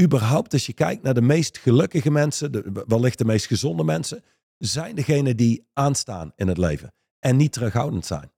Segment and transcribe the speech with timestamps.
[0.00, 4.24] überhaupt als je kijkt naar de meest gelukkige mensen, de, wellicht de meest gezonde mensen,
[4.58, 8.32] zijn degenen die aanstaan in het leven en niet terughoudend zijn.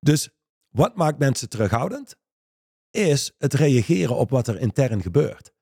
[0.00, 0.28] Dus
[0.68, 2.16] wat maakt mensen terughoudend?
[2.90, 5.52] Is het reageren op wat er intern gebeurt.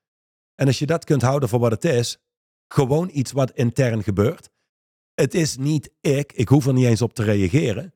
[0.54, 2.18] En als je dat kunt houden voor wat het is,
[2.68, 4.50] gewoon iets wat intern gebeurt.
[5.14, 7.94] Het is niet ik, ik hoef er niet eens op te reageren.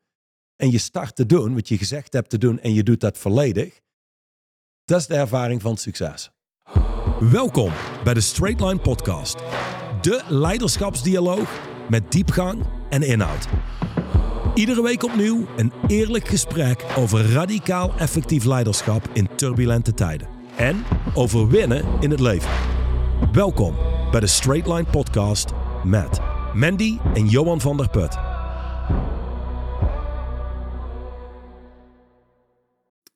[0.56, 3.18] En je start te doen wat je gezegd hebt te doen en je doet dat
[3.18, 3.80] volledig.
[4.84, 6.30] Dat is de ervaring van succes.
[7.28, 7.72] Welkom
[8.04, 9.36] bij de Straight Line Podcast.
[10.00, 13.48] De leiderschapsdialoog met diepgang en inhoud.
[14.54, 20.28] Iedere week opnieuw een eerlijk gesprek over radicaal effectief leiderschap in turbulente tijden.
[20.56, 22.50] En over winnen in het leven.
[23.32, 23.74] Welkom
[24.10, 25.50] bij de Straight Line Podcast
[25.84, 26.20] met
[26.54, 28.18] Mandy en Johan van der Put.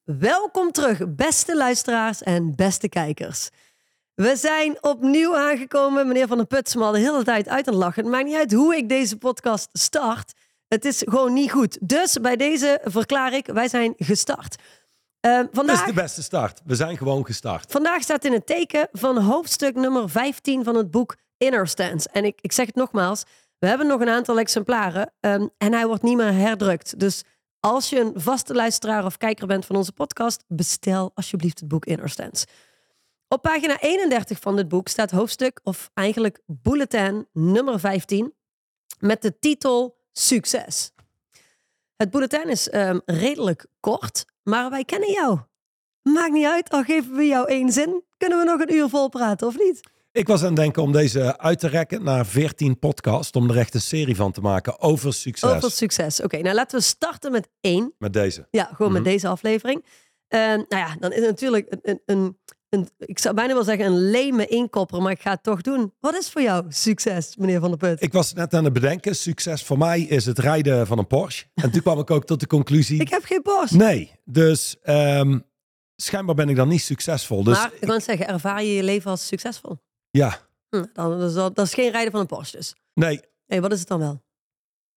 [0.04, 3.50] Welkom terug, beste luisteraars en beste kijkers.
[4.14, 6.06] We zijn opnieuw aangekomen.
[6.06, 8.02] Meneer Van der Put me al de hele tijd uit aan lachen.
[8.02, 10.32] Het maakt niet uit hoe ik deze podcast start.
[10.68, 11.78] Het is gewoon niet goed.
[11.80, 14.56] Dus bij deze verklaar ik, wij zijn gestart.
[15.26, 16.60] Uh, vandaag, Dat is de beste start.
[16.64, 17.72] We zijn gewoon gestart.
[17.72, 22.08] Vandaag staat in het teken van hoofdstuk nummer 15 van het boek Inner Stance.
[22.12, 23.22] En ik, ik zeg het nogmaals,
[23.58, 27.00] we hebben nog een aantal exemplaren um, en hij wordt niet meer herdrukt.
[27.00, 27.22] Dus
[27.60, 31.84] als je een vaste luisteraar of kijker bent van onze podcast, bestel alsjeblieft het boek
[31.84, 32.46] Inner Stance.
[33.34, 38.34] Op pagina 31 van dit boek staat hoofdstuk, of eigenlijk bulletin nummer 15,
[38.98, 40.92] met de titel Succes.
[41.96, 45.38] Het bulletin is um, redelijk kort, maar wij kennen jou.
[46.02, 49.08] Maakt niet uit, al geven we jou één zin, kunnen we nog een uur vol
[49.08, 49.80] praten, of niet?
[50.12, 53.58] Ik was aan het denken om deze uit te rekken naar 14 podcasts, om er
[53.58, 55.50] echt een serie van te maken over succes.
[55.50, 56.20] Over succes.
[56.22, 57.94] Oké, nou laten we starten met één.
[57.98, 58.46] Met deze.
[58.50, 59.02] Ja, gewoon Mhm.
[59.02, 59.84] met deze aflevering.
[60.28, 62.38] Uh, nou ja, dan is het natuurlijk een, een,
[62.74, 65.92] een, ik zou bijna wel zeggen een leme inkopper, maar ik ga het toch doen.
[66.00, 68.02] Wat is voor jou succes, meneer Van der Put?
[68.02, 71.44] Ik was net aan het bedenken, succes voor mij is het rijden van een Porsche.
[71.54, 73.76] En toen kwam ik ook tot de conclusie, Ik heb geen Porsche.
[73.76, 74.10] nee.
[74.24, 75.38] Dus ehm,
[75.96, 77.42] schijnbaar ben ik dan niet succesvol.
[77.44, 79.78] Dus maar ik wil zeggen, ervaar je je leven als succesvol?
[80.10, 82.74] ja, Hm, dan, dat, is, dat is geen rijden van een Porsche dus.
[82.94, 84.22] nee, wat is het dan wel?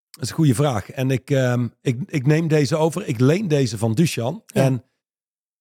[0.10, 0.92] Dat is een goede vraag.
[0.92, 3.08] En ik, ehm, ik, ik neem deze over.
[3.08, 4.44] Ik leen deze van Dushan.
[4.46, 4.64] Ja.
[4.64, 4.84] En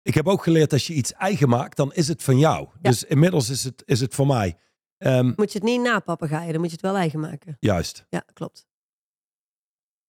[0.07, 2.69] ik heb ook geleerd, als je iets eigen maakt, dan is het van jou.
[2.83, 2.91] Ja.
[2.91, 4.57] Dus inmiddels is het, is het voor mij.
[4.99, 7.57] Ehm, Moet je het niet napapagaaien, dan moet je het wel eigen maken.
[7.61, 8.07] juist.
[8.09, 8.67] Ja, klopt.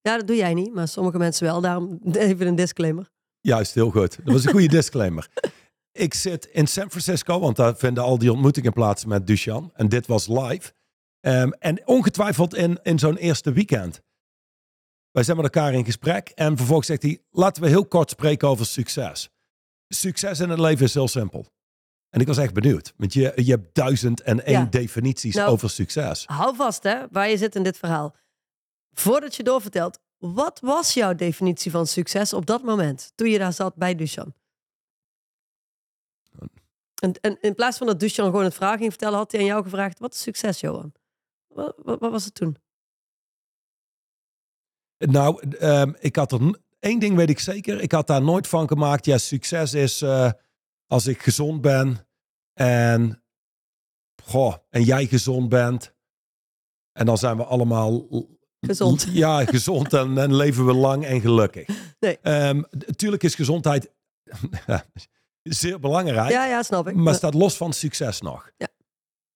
[0.01, 1.61] Ja, dat doe jij niet, maar sommige mensen wel.
[1.61, 3.09] Daarom even een disclaimer.
[3.41, 4.15] Juist, heel goed.
[4.23, 5.27] Dat was een goede disclaimer.
[5.91, 9.71] Ik zit in San Francisco, want daar vinden al die ontmoetingen plaats met Dushan.
[9.75, 10.73] En dit was live.
[11.19, 14.01] Ehm, en ongetwijfeld in, in zo'n eerste weekend.
[15.11, 16.29] Wij zijn met elkaar in gesprek.
[16.29, 19.29] En vervolgens zegt hij, laten we heel kort spreken over succes.
[19.87, 21.45] Succes in het leven is heel simpel.
[22.09, 22.93] En ik was echt benieuwd.
[22.97, 24.65] Want je, je hebt duizend en één Ja.
[24.65, 26.25] definities Nou, over succes.
[26.25, 28.15] Hou vast, hè, waar je zit in dit verhaal.
[28.91, 33.53] Voordat je doorvertelt, wat was jouw definitie van succes op dat moment, toen je daar
[33.53, 34.33] zat bij Duchan?
[37.01, 39.47] En, en in plaats van dat Duchan gewoon het vraag ging vertellen, had hij aan
[39.47, 40.93] jou gevraagd, wat is succes, Johan?
[41.47, 42.57] Wat, wat, wat was het toen?
[44.97, 47.81] Nou, ehm, ik had er één ding weet ik zeker.
[47.81, 49.05] Ik had daar nooit van gemaakt.
[49.05, 50.31] Ja, succes is eh,
[50.87, 52.07] als ik gezond ben
[52.53, 53.23] en,
[54.23, 55.95] goh, en jij gezond bent.
[56.91, 58.07] En dan zijn we allemaal
[58.59, 59.07] Gezond.
[59.09, 61.67] Ja, gezond en, en leven we lang en gelukkig.
[61.99, 62.17] Nee.
[62.21, 63.91] Ehm, natuurlijk is gezondheid
[65.41, 66.95] zeer belangrijk, Ja, ja, snap ik.
[66.95, 68.51] maar staat los van succes nog.
[68.57, 68.67] Ja.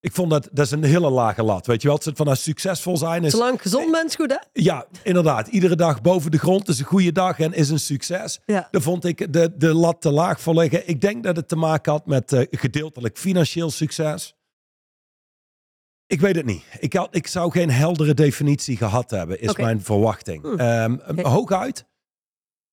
[0.02, 1.66] Ik vond dat dat is een hele lage lat.
[1.66, 4.38] Weet je wel, het zit vanuit succesvol zijn is Zolang gezond bent, is goed, hè?
[4.54, 5.48] ja, inderdaad.
[5.48, 8.40] Iedere dag boven de grond is een goede dag en is een succes.
[8.46, 8.68] Ja.
[8.72, 10.88] Daar vond ik de, de lat te laag voor liggen.
[10.88, 14.36] Ik denk dat het te maken had met eh, gedeeltelijk financieel succes.
[16.08, 16.64] Ik weet het niet.
[16.80, 20.42] Ik, had, ik zou geen heldere definitie gehad hebben, is mijn verwachting.
[20.42, 20.60] Hmm.
[20.60, 21.28] Ehm, Oké.
[21.28, 21.86] Hooguit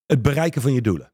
[0.07, 1.13] het bereiken van je doelen.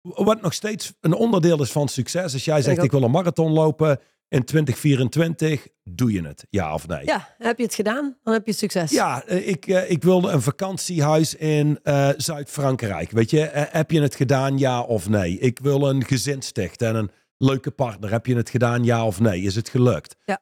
[0.00, 2.32] Wat nog steeds een onderdeel is van succes.
[2.32, 6.46] Als jij zegt, ik wil een marathon lopen in 2024, doe je het?
[6.50, 7.04] Ja of nee?
[7.04, 8.90] Ja, heb je het gedaan, dan heb je succes.
[8.90, 13.10] Ja, eh, ik, eh, ik wilde een vakantiehuis in eh, Zuid-Frankrijk.
[13.10, 15.38] Weet je, heb je het gedaan, ja of nee?
[15.38, 18.10] Ik wil een gezin stichten en een leuke partner.
[18.10, 19.42] Heb je het gedaan, ja of nee?
[19.42, 20.16] Is het gelukt?
[20.24, 20.40] Ja.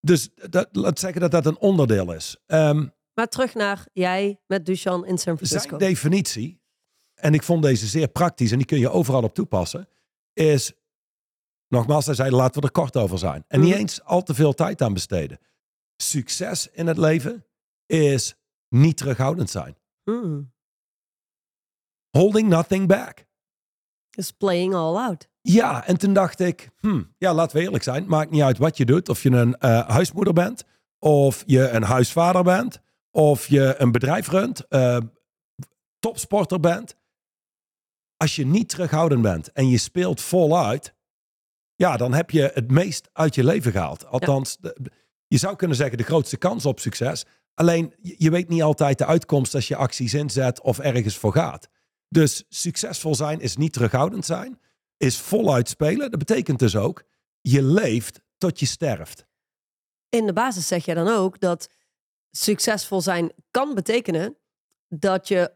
[0.00, 2.36] Dus dat, laat zeggen dat dat een onderdeel is.
[2.46, 5.78] Ehm, Maar terug naar jij met Duchan in San Francisco.
[5.78, 6.60] zijn definitie,
[7.14, 9.88] en ik vond deze zeer praktisch en die kun je overal op toepassen,
[10.32, 10.72] is,
[11.72, 13.44] nogmaals, hij zei laten we er kort over zijn.
[13.48, 13.78] En niet Mhm.
[13.78, 15.38] eens al te veel tijd aan besteden.
[15.96, 17.46] Succes in het leven
[17.86, 18.34] is
[18.68, 19.76] niet terughoudend zijn.
[20.04, 20.52] Hmm.
[22.10, 23.26] Holding nothing back.
[24.10, 25.28] Dus playing all out.
[25.40, 28.06] Ja, en toen dacht ik, hm, ja, laten we eerlijk zijn.
[28.06, 29.08] Maakt niet uit wat je doet.
[29.08, 30.64] Of je een eh, huismoeder bent,
[30.98, 32.80] of je een huisvader bent,
[33.10, 34.98] of je een bedrijf runt, eh,
[35.98, 36.96] topsporter bent.
[38.16, 40.94] Als je niet terughoudend bent en je speelt voluit,
[41.82, 44.06] ja, dan heb je het meest uit je leven gehaald.
[44.06, 44.58] Althans,
[45.26, 47.24] je zou kunnen zeggen de grootste kans op succes.
[47.54, 51.32] Alleen, je je weet niet altijd de uitkomst als je acties inzet of ergens voor
[51.32, 51.68] gaat.
[52.08, 54.60] Dus succesvol zijn is niet terughoudend zijn,
[54.96, 56.10] is voluit spelen.
[56.10, 57.02] Dat betekent dus ook,
[57.40, 59.26] je leeft tot je sterft.
[60.08, 61.68] In de basis zeg je dan ook dat
[62.30, 64.36] succesvol zijn kan betekenen
[64.88, 65.52] dat je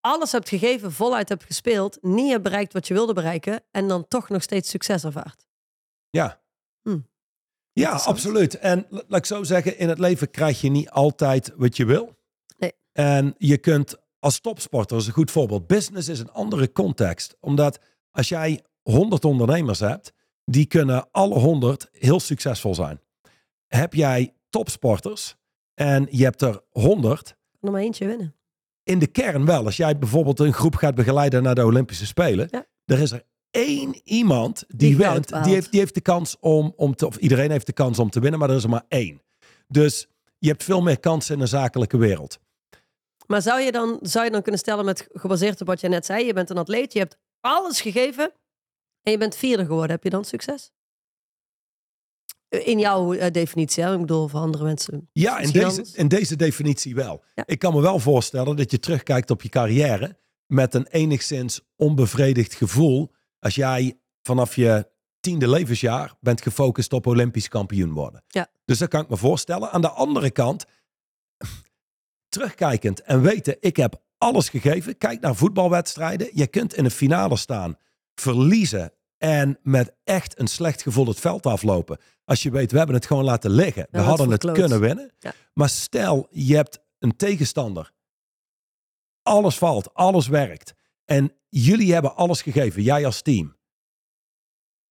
[0.00, 4.08] alles hebt gegeven, voluit hebt gespeeld, niet hebt bereikt wat je wilde bereiken en dan
[4.08, 5.48] toch nog steeds succes ervaart.
[6.10, 6.40] Ja.
[6.82, 6.98] Hm.
[7.72, 8.58] Ja, absoluut.
[8.58, 11.84] En la- laat ik zo zeggen, in het leven krijg je niet altijd wat je
[11.84, 12.16] wil.
[12.58, 12.72] Nee.
[12.92, 15.66] En je kunt als topsporter, dat is een goed voorbeeld.
[15.66, 17.36] Business is een andere context.
[17.40, 17.78] Omdat
[18.10, 20.12] als jij 100 ondernemers hebt,
[20.44, 23.00] die kunnen alle 100 heel succesvol zijn.
[23.66, 25.36] Heb jij topsporters
[25.74, 28.34] en je hebt er 100, Kan er maar eentje winnen.
[28.82, 29.64] in de kern wel.
[29.64, 32.66] Als jij bijvoorbeeld een groep gaat begeleiden naar de Olympische Spelen, Ja.
[32.84, 35.44] er is er één iemand die, Die wint.
[35.44, 38.10] Die heeft, die heeft de kans om, om te, of iedereen heeft de kans om
[38.10, 39.22] te winnen, maar er is er maar één.
[39.68, 40.08] Dus
[40.38, 42.38] je hebt veel meer kansen in een zakelijke wereld.
[43.26, 46.06] Maar zou je dan, zou je dan kunnen stellen met gebaseerd op wat je net
[46.06, 48.32] zei, je bent een atleet, je hebt alles gegeven
[49.02, 50.72] en je bent vierde geworden, heb je dan succes?
[52.48, 53.92] In jouw eh, definitie, hè?
[53.92, 55.08] ik bedoel voor andere mensen.
[55.12, 55.92] Ja, in deze, anders.
[55.92, 57.24] in deze definitie wel.
[57.34, 57.42] Ja.
[57.46, 62.54] Ik kan me wel voorstellen dat je terugkijkt op je carrière met een enigszins onbevredigd
[62.54, 63.10] gevoel
[63.40, 64.88] als jij vanaf je
[65.20, 68.24] tiende levensjaar bent gefocust op Olympisch kampioen worden.
[68.28, 68.48] Ja.
[68.64, 69.70] Dus dat kan ik me voorstellen.
[69.70, 70.64] Aan de andere kant,
[72.28, 74.98] terugkijkend en weten, ik heb alles gegeven.
[74.98, 76.30] Kijk naar voetbalwedstrijden.
[76.32, 77.76] Je kunt in een finale staan,
[78.14, 81.98] verliezen en met echt een slecht gevoel het veld aflopen.
[82.24, 83.86] Als je weet, we hebben het gewoon laten liggen.
[83.90, 85.10] We hadden het kunnen winnen.
[85.18, 85.32] Ja.
[85.54, 87.92] Maar stel, je hebt een tegenstander.
[89.22, 90.74] Alles valt, alles werkt.
[91.10, 93.56] En jullie hebben alles gegeven, jij als team.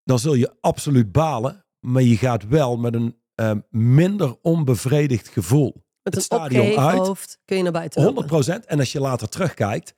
[0.03, 5.85] Dan zul je absoluut balen, maar je gaat wel met een eh, minder onbevredigd gevoel.
[6.03, 6.97] Met Het stadion uit.
[6.97, 8.67] hoofd kun je naar buiten 100 lopen.
[8.67, 9.93] En als je later terugkijkt,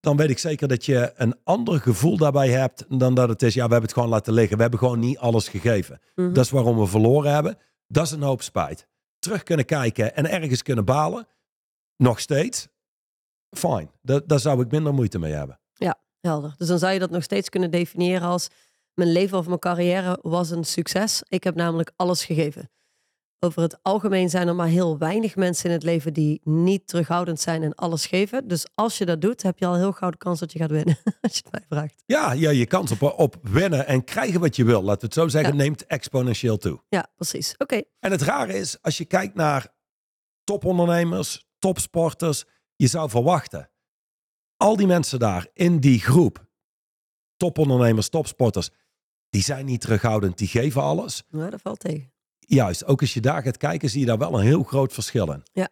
[0.00, 3.54] dan weet ik zeker dat je een ander gevoel daarbij hebt dan dat het is.
[3.54, 4.56] Ja, we hebben het gewoon laten liggen.
[4.56, 6.00] We hebben gewoon niet alles gegeven.
[6.14, 6.32] Mhm.
[6.32, 7.58] Dat is waarom we verloren hebben.
[7.86, 8.88] Dat is een hoop spijt.
[9.18, 11.26] Terug kunnen kijken en ergens kunnen balen.
[11.96, 12.68] Nog steeds.
[13.58, 13.88] Fine.
[14.02, 15.58] Da- daar zou ik minder moeite mee hebben.
[16.20, 16.54] Helder.
[16.58, 18.48] Dus dan zou je dat nog steeds kunnen definiëren als
[18.94, 21.22] mijn leven of mijn carrière was een succes.
[21.28, 22.70] Ik heb namelijk alles gegeven.
[23.38, 27.40] Over het algemeen zijn er maar heel weinig mensen in het leven die niet terughoudend
[27.40, 28.48] zijn en alles geven.
[28.48, 30.70] Dus als je dat doet, heb je al heel gauw de kans dat je gaat
[30.70, 30.96] winnen.
[31.20, 32.02] Als je het mij vraagt.
[32.06, 35.14] Ja, ja je kans op, op winnen en krijgen wat je wil, laten we het
[35.14, 35.62] zo zeggen, Ja.
[35.62, 36.80] neemt exponentieel toe.
[36.88, 37.54] Ja, precies.
[37.58, 37.82] Oké.
[38.00, 39.68] En het rare is, als je kijkt naar
[40.44, 42.44] topondernemers, topsporters,
[42.76, 43.70] je zou verwachten,
[44.56, 46.46] al die mensen daar in die groep,
[47.36, 48.70] topondernemers, topsporters,
[49.28, 51.22] die zijn niet terughoudend, die geven alles.
[51.30, 52.12] Nou, dat valt tegen.
[52.38, 55.32] Juist, ook als je daar gaat kijken, zie je daar wel een heel groot verschil
[55.32, 55.68] in.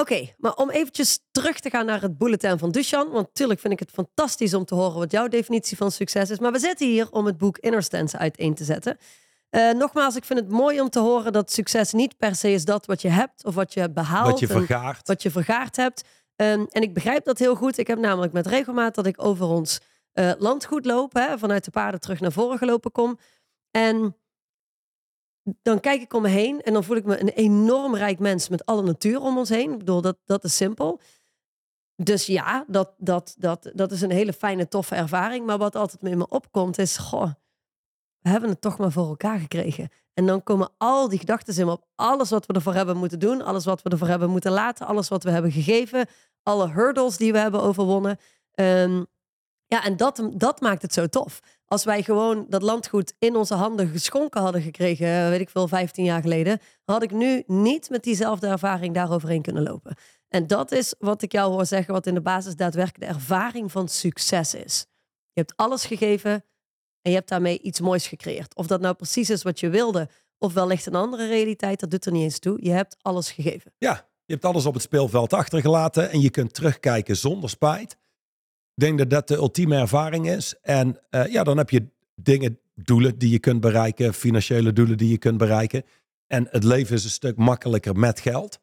[0.00, 3.10] Oké, maar om eventjes terug te gaan naar het bulletin van Dushan.
[3.10, 6.38] Want natuurlijk vind ik het fantastisch om te horen wat jouw definitie van succes is.
[6.38, 8.96] Maar we zitten hier om het boek Inner Stance uiteen te zetten.
[9.50, 12.64] Eh, nogmaals, ik vind het mooi om te horen dat succes niet per se is
[12.64, 14.30] dat wat je hebt of wat je hebt behaald.
[14.30, 15.06] Wat je vergaart.
[15.06, 16.04] wat je vergaard hebt.
[16.40, 17.78] Ehm, en ik begrijp dat heel goed.
[17.78, 19.80] Ik heb namelijk met regelmaat dat ik over ons
[20.12, 21.12] eh, landgoed loop.
[21.12, 23.18] Hè, vanuit de paarden terug naar voren gelopen kom.
[23.70, 24.16] En
[25.62, 28.48] dan kijk ik om me heen en dan voel ik me een enorm rijk mens
[28.48, 29.72] met alle natuur om ons heen.
[29.72, 31.00] Ik bedoel, dat, dat is simpel.
[31.96, 35.46] Dus ja, dat, dat, dat, dat is een hele fijne, toffe ervaring.
[35.46, 37.30] Maar wat altijd in me opkomt is, goh,
[38.18, 39.88] we hebben het toch maar voor elkaar gekregen.
[40.14, 41.86] En dan komen al die gedachten in me op.
[41.94, 43.42] Alles wat we ervoor hebben moeten doen.
[43.42, 44.86] Alles wat we ervoor hebben moeten laten.
[44.86, 46.06] Alles wat we hebben gegeven.
[46.42, 48.18] Alle hurdles die we hebben overwonnen.
[48.54, 49.04] Ehm,
[49.66, 51.40] ja, en dat, dat maakt het zo tof.
[51.64, 56.04] Als wij gewoon dat landgoed in onze handen geschonken hadden gekregen, weet ik veel, 15
[56.04, 59.96] jaar geleden, had ik nu niet met diezelfde ervaring daaroverheen kunnen lopen.
[60.28, 63.72] En dat is wat ik jou hoor zeggen, wat in de basis daadwerkelijk de ervaring
[63.72, 64.86] van succes is.
[65.32, 66.32] Je hebt alles gegeven
[67.02, 68.54] en je hebt daarmee iets moois gecreëerd.
[68.54, 72.06] Of dat nou precies is wat je wilde, of wellicht een andere realiteit, dat doet
[72.06, 72.64] er niet eens toe.
[72.64, 73.72] Je hebt alles gegeven.
[73.78, 77.92] Ja, je hebt alles op het speelveld achtergelaten en je kunt terugkijken zonder spijt.
[78.74, 80.54] Ik denk dat dat de ultieme ervaring is.
[80.62, 85.10] En eh, ja, dan heb je dingen, doelen die je kunt bereiken, financiële doelen die
[85.10, 85.82] je kunt bereiken.
[86.26, 88.58] En het leven is een stuk makkelijker met geld.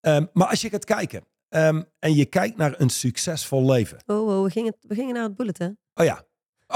[0.00, 4.02] Ehm, maar als je gaat kijken ehm, en je kijkt naar een succesvol leven.
[4.06, 5.78] Oh, oh we, gingen, we gingen naar het bulletin.
[5.94, 6.24] Oh ja,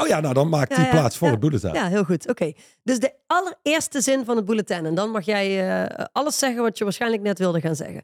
[0.00, 1.32] Oh ja, nou dan maakt Ja, die ja, plaats voor ja.
[1.32, 1.72] het bulletin.
[1.72, 2.28] Ja, heel goed.
[2.28, 2.52] Oké.
[2.82, 4.86] Dus de allereerste zin van het bulletin.
[4.86, 8.02] En dan mag jij eh, alles zeggen wat je waarschijnlijk net wilde gaan zeggen.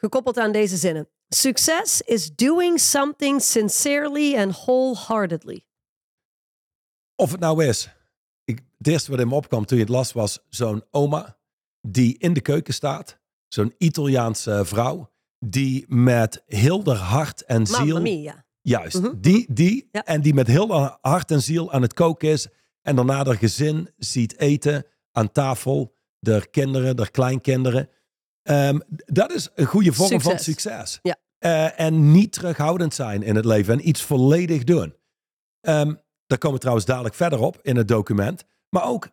[0.00, 1.08] Gekoppeld aan deze zinnen.
[1.28, 5.64] Success is doing something sincerely and wholeheartedly.
[7.16, 7.88] Of het nou is.
[8.44, 11.38] Ik, het eerste wat in me opkwam toen je het las was zo'n oma
[11.80, 13.18] die in de keuken staat.
[13.48, 18.00] Zo'n Italiaanse vrouw die met heel haar hart en ziel...
[18.00, 18.44] Mia.
[18.62, 19.20] Juist, Mhm.
[19.20, 20.04] die, die Ja.
[20.04, 22.48] en die met heel haar hart en ziel aan het koken is.
[22.82, 25.96] En daarna haar gezin ziet eten aan tafel.
[26.18, 27.88] De kinderen, de kleinkinderen.
[28.50, 30.98] Ehm, dat is een goede vorm van Succes.
[31.02, 31.16] Ja.
[31.38, 34.94] Eh, en niet terughoudend zijn in het leven en iets volledig doen.
[35.60, 35.94] Ehm,
[36.26, 38.44] daar komen we trouwens dadelijk verder op in het document.
[38.68, 39.08] Maar ook,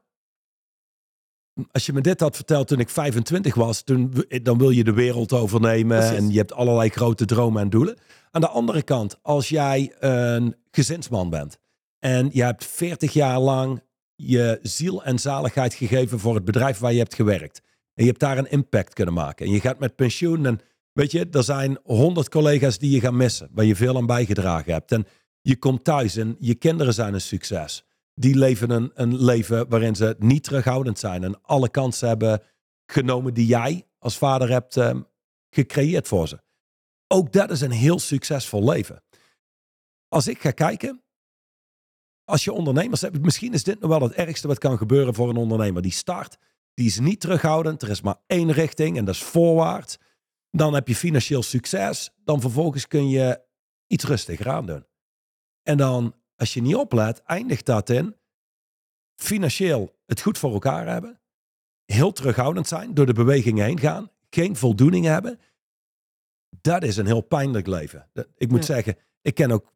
[1.72, 4.94] als je me dit had verteld toen ik 25 was, toen, dan wil je de
[4.94, 6.18] wereld overnemen Precies.
[6.18, 7.98] en je hebt allerlei grote dromen en doelen.
[8.32, 11.58] Aan de andere kant, als jij een gezinsman bent
[12.00, 13.82] en je hebt 40 jaar lang
[14.16, 17.62] je ziel en zaligheid gegeven voor het bedrijf waar je hebt gewerkt.
[17.98, 19.46] En je hebt daar een impact kunnen maken.
[19.46, 20.60] En je gaat met pensioen en
[20.94, 24.74] weet je, er zijn honderd collega's die je gaan missen, waar je veel aan bijgedragen
[24.74, 24.92] hebt.
[24.92, 25.08] En
[25.42, 27.86] je komt thuis en je kinderen zijn een succes.
[28.14, 32.42] Die leven een, leven waarin ze niet terughoudend zijn en alle kansen hebben
[32.86, 35.02] genomen die jij als vader hebt ehm,
[35.50, 36.40] gecreëerd voor ze.
[37.08, 39.04] Ook dat is een heel succesvol leven.
[40.08, 41.04] Als ik ga kijken,
[42.24, 45.30] als je ondernemers hebt, misschien is dit nog wel het ergste wat kan gebeuren voor
[45.30, 45.82] een ondernemer.
[45.82, 46.38] Die start,
[46.78, 49.98] die is niet terughoudend, er is maar één richting en dat is voorwaarts.
[50.52, 53.42] Dan heb je financieel succes, dan vervolgens kun je
[53.88, 54.86] iets rustiger aandoen.
[55.64, 58.16] En dan, als je niet oplet, eindigt dat in
[59.16, 61.20] financieel het goed voor elkaar hebben,
[61.86, 65.40] heel terughoudend zijn, door de bewegingen heen gaan, geen voldoening hebben.
[66.62, 68.10] Dat is een heel pijnlijk leven.
[68.36, 68.74] Ik moet Ja.
[68.74, 69.74] zeggen, ik ken ook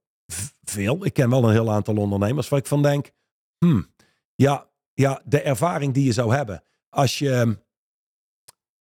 [0.63, 3.11] veel, ik ken wel een heel aantal ondernemers waar ik van denk,
[3.57, 3.93] hmm,
[4.35, 7.53] ja, ja, de ervaring die je zou hebben als je ehm,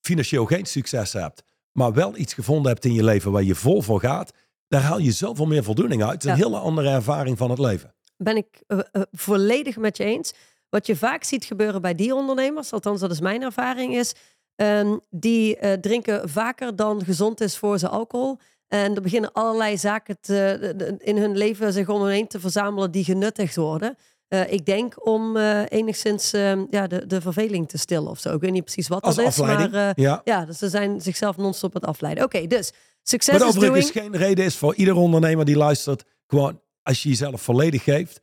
[0.00, 3.83] financieel geen succes hebt, maar wel iets gevonden hebt in je leven waar je vol
[3.83, 4.33] voor gaat,
[4.69, 6.12] daar haal je zoveel meer voldoening uit.
[6.12, 6.45] Het is een Ja.
[6.45, 7.95] hele andere ervaring van het leven.
[8.17, 10.33] Ben ik eh, eh, volledig met je eens.
[10.69, 14.12] Wat je vaak ziet gebeuren bij die ondernemers, althans dat is mijn ervaring, is
[14.55, 18.38] ehm, die eh, drinken vaker dan gezond is voor ze alcohol.
[18.69, 22.90] En er beginnen allerlei zaken te, in hun leven zich om hen heen te verzamelen
[22.90, 23.97] die genuttigd worden.
[24.30, 28.34] Eh, ik denk om eh, enigszins ehm, ja, de, de verveling te stillen of zo.
[28.34, 30.20] Ik weet niet precies wat Als dat is, maar eh, ja.
[30.25, 32.25] ja, dus ze zijn zichzelf non-stop aan het afleiden.
[32.25, 32.72] Oké, dus
[33.02, 34.06] succes is overigens doing...
[34.06, 36.04] geen reden is voor ieder ondernemer die luistert.
[36.26, 38.20] Gewoon, als je jezelf volledig geeft,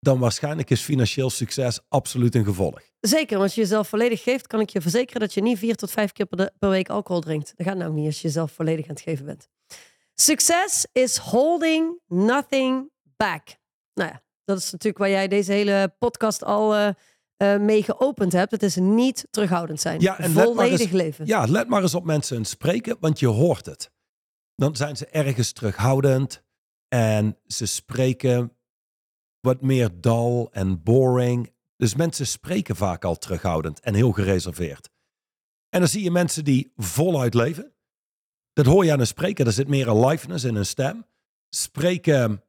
[0.00, 2.80] dan waarschijnlijk is financieel succes absoluut een gevolg.
[3.00, 5.74] Zeker, want als je jezelf volledig geeft, kan ik je verzekeren dat je niet vier
[5.74, 7.52] tot vijf keer per, de- per week alcohol drinkt.
[7.56, 9.48] Dat gaat nou niet als je jezelf volledig aan het geven bent.
[10.14, 13.42] Succes is holding nothing back.
[13.94, 16.88] Nou ja, dat is natuurlijk waar jij deze hele podcast al eh,
[17.36, 18.50] eh, mee geopend hebt.
[18.50, 20.00] Het is niet terughoudend zijn.
[20.00, 21.26] Ja, en volledig eens- leven.
[21.26, 23.90] Ja, let maar eens op mensen hun spreken, want je hoort het.
[24.54, 26.42] Dan zijn ze ergens terughoudend
[26.88, 28.56] en ze spreken
[29.40, 31.52] wat meer dal en boring.
[31.76, 34.90] Dus mensen spreken vaak al terughoudend en heel gereserveerd.
[35.68, 37.72] En dan zie je mensen die voluit leven.
[38.52, 41.06] Dat hoor je aan een spreker, er zit meer een liveness in hun stem.
[41.48, 42.42] Spreken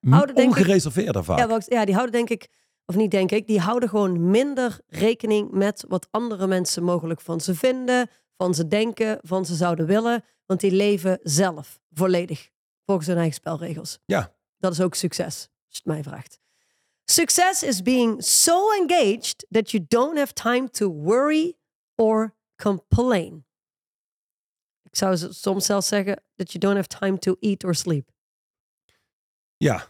[0.00, 1.38] Houden, denk ik- ongereserveerder vaak.
[1.38, 2.48] Ja, ja, die houden denk ik,
[2.84, 7.40] of niet denk ik, die houden gewoon minder rekening met wat andere mensen mogelijk van
[7.40, 10.24] ze vinden, van ze denken, van ze zouden willen.
[10.46, 12.50] Want die leven zelf volledig
[12.84, 13.98] volgens hun eigen spelregels.
[14.04, 14.34] Ja.
[14.58, 16.40] Dat is ook succes, als je het mij vraagt.
[17.04, 21.56] Success is being so engaged that you don't have time to worry
[21.94, 23.46] or complain.
[24.82, 28.10] Ik zou soms zelfs zeggen that you don't have time to eat or sleep.
[29.58, 29.86] Ja,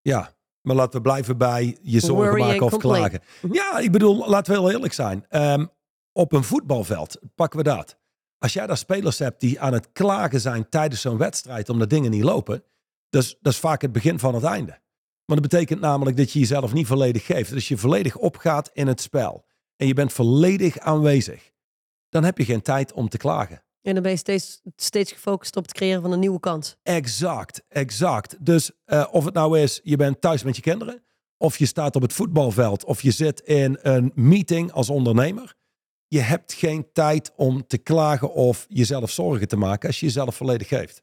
[0.00, 0.34] ja.
[0.60, 3.00] Maar laten we blijven bij je zorgen Worry maken of complain.
[3.00, 3.20] klagen.
[3.52, 5.26] Ja, ik bedoel, laten we heel eerlijk zijn.
[5.28, 5.66] Ehm,
[6.12, 7.98] op een voetbalveld, pakken we dat.
[8.38, 12.10] Als jij daar spelers hebt die aan het klagen zijn tijdens zo'n wedstrijd omdat dingen
[12.10, 12.64] niet lopen,
[13.08, 14.78] dat is, dat is vaak het begin van het einde.
[15.24, 17.50] Want dat betekent namelijk dat je jezelf niet volledig geeft.
[17.50, 19.44] Dus je volledig opgaat in het spel
[19.76, 21.52] en je bent volledig aanwezig,
[22.08, 23.62] dan heb je geen tijd om te klagen.
[23.82, 26.76] En dan ben je steeds, steeds gefocust op het creëren van een nieuwe kans.
[26.82, 28.44] Exact, exact.
[28.44, 31.02] Dus eh, of het nou is, je bent thuis met je kinderen,
[31.36, 35.54] of je staat op het voetbalveld, of je zit in een meeting als ondernemer.
[36.06, 40.36] Je hebt geen tijd om te klagen of jezelf zorgen te maken als je jezelf
[40.36, 41.02] volledig geeft.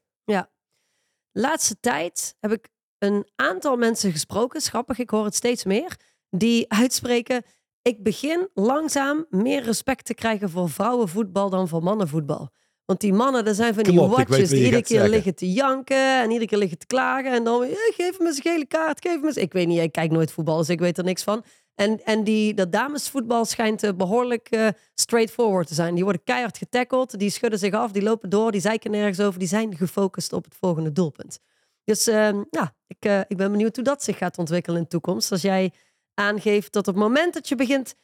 [1.38, 2.68] Laatste tijd heb ik
[2.98, 5.96] een aantal mensen gesproken, schappig, ik hoor het steeds meer,
[6.30, 7.42] die uitspreken:
[7.82, 12.50] Ik begin langzaam meer respect te krijgen voor vrouwenvoetbal dan voor mannenvoetbal.
[12.88, 15.10] Want die mannen, dat zijn van die Klopt, watjes die iedere keer zeggen.
[15.10, 17.32] liggen te janken en iedere keer liggen te klagen.
[17.32, 19.36] En dan, eh, geef hem eens een gele kaart, geef hem eens...
[19.36, 21.44] Ik weet niet, ik kijk nooit voetbal, dus ik weet er niks van.
[21.74, 25.94] En, en die, dat damesvoetbal schijnt eh, behoorlijk eh, straightforward te zijn.
[25.94, 29.38] Die worden keihard getackeld, die schudden zich af, die lopen door, die zeiken nergens over.
[29.38, 31.38] Die zijn gefocust op het volgende doelpunt.
[31.84, 34.88] Dus ehm, ja, ik, eh, ik ben benieuwd hoe dat zich gaat ontwikkelen in de
[34.88, 35.32] toekomst.
[35.32, 35.72] Als jij
[36.14, 37.94] aangeeft dat op het moment dat je begint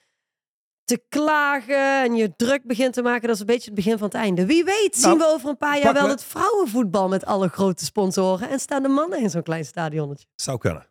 [0.84, 4.06] te klagen en je druk begint te maken, dat is een beetje het begin van
[4.06, 4.46] het einde.
[4.46, 7.48] Wie weet zien Nou, we over een paar jaar wel we- het vrouwenvoetbal met alle
[7.48, 10.26] grote sponsoren en staan de mannen in zo'n klein stadionnetje.
[10.34, 10.86] Zou kunnen.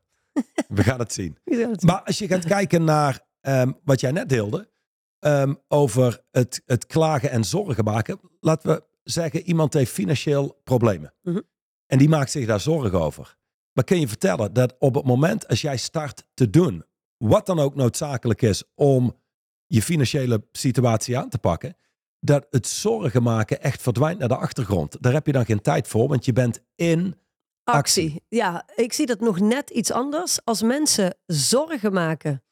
[0.67, 1.37] We gaan zien.
[1.43, 1.77] Het zien?
[1.89, 4.71] Maar als je gaat kijken naar ehm, wat jij net deelde,
[5.19, 8.19] ehm, over het, het klagen en zorgen maken.
[8.39, 11.13] Laten we zeggen, iemand heeft financieel problemen.
[11.21, 11.39] Mhm.
[11.85, 13.37] En die maakt zich daar zorgen over.
[13.73, 16.85] Maar kun je vertellen dat op het moment als jij start te doen,
[17.17, 19.21] wat dan ook noodzakelijk is om
[19.73, 21.75] je financiële situatie aan te pakken,
[22.19, 24.97] dat het zorgen maken echt verdwijnt naar de achtergrond.
[25.01, 27.15] Daar heb je dan geen tijd voor, want je bent in
[27.63, 28.23] actie.
[28.27, 30.45] Ja, ik zie dat nog net iets anders.
[30.45, 32.43] Als mensen zorgen maken,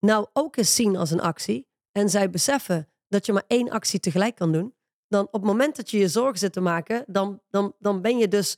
[0.00, 1.66] nou ook eens zien als een actie.
[1.92, 4.74] En zij beseffen dat je maar één actie tegelijk kan doen.
[5.08, 8.18] Dan op het moment dat je je zorgen zit te maken, dan, dan, dan ben
[8.18, 8.56] je dus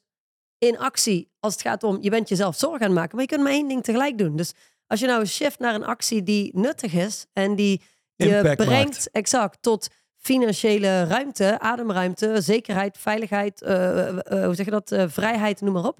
[0.59, 1.31] in actie.
[1.41, 3.53] Als het gaat om, je bent jezelf zorgen aan het maken, maar je kunt maar
[3.53, 4.37] één ding tegelijk doen.
[4.37, 4.53] Dus
[4.87, 7.83] als je nou shift naar een actie die nuttig is en die
[8.17, 9.11] je Impact brengt maakt.
[9.11, 9.89] exact tot
[10.27, 15.85] financiële ruimte, ademruimte, zekerheid, veiligheid, eh, eh, hoe zeg je dat, Eh, vrijheid, noem maar
[15.85, 15.99] op.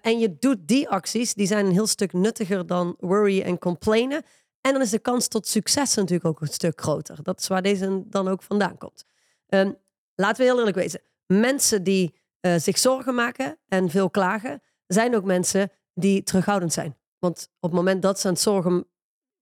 [0.00, 4.22] En je doet die acties, die zijn een heel stuk nuttiger dan worry en complainen.
[4.60, 7.22] En dan is de kans tot succes natuurlijk ook een stuk groter.
[7.22, 9.04] Dat is waar deze dan ook vandaan komt.
[9.48, 9.72] Ehm,
[10.14, 11.00] laten we heel eerlijk wezen.
[11.26, 12.14] Mensen die
[12.56, 16.96] zich zorgen maken en veel klagen, zijn ook mensen die terughoudend zijn.
[17.18, 18.86] Want op het moment dat ze aan het zorgen,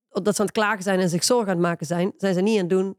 [0.09, 2.41] dat ze aan het klagen zijn en zich zorgen aan het maken zijn, zijn ze
[2.41, 2.97] niet aan het doen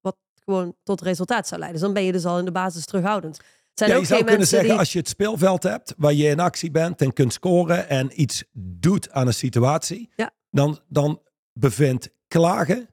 [0.00, 1.80] wat gewoon tot resultaat zou leiden.
[1.80, 3.38] Dus dan ben je dus al in de basis terughoudend.
[3.74, 4.78] Zijn Ja, je zou kunnen zeggen, die...
[4.78, 8.44] als je het speelveld hebt waar je in actie bent en kunt scoren en iets
[8.52, 10.30] doet aan een situatie, Ja.
[10.50, 11.20] dan, dan
[11.52, 12.88] bevindt klagen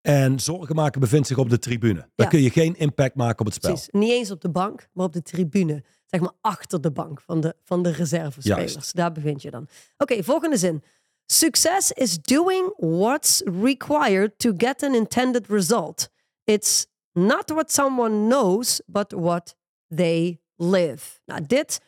[0.00, 2.00] en zorgen maken bevindt zich op de tribune.
[2.00, 2.26] Dan Ja.
[2.26, 3.70] kun je geen impact maken op het spel.
[3.70, 3.88] Precies.
[3.90, 5.84] Niet eens op de bank, maar op de tribune.
[6.06, 8.72] Zeg maar achter de bank van de, van de reservespelers.
[8.72, 8.96] Juist.
[8.96, 9.68] Daar bevind je dan.
[9.96, 10.82] Oké, volgende zin.
[11.26, 16.08] Success is doing what's required to get an intended result.
[16.44, 19.56] It's not what someone knows, but what
[19.94, 21.20] they live.
[21.24, 21.80] Nou, dit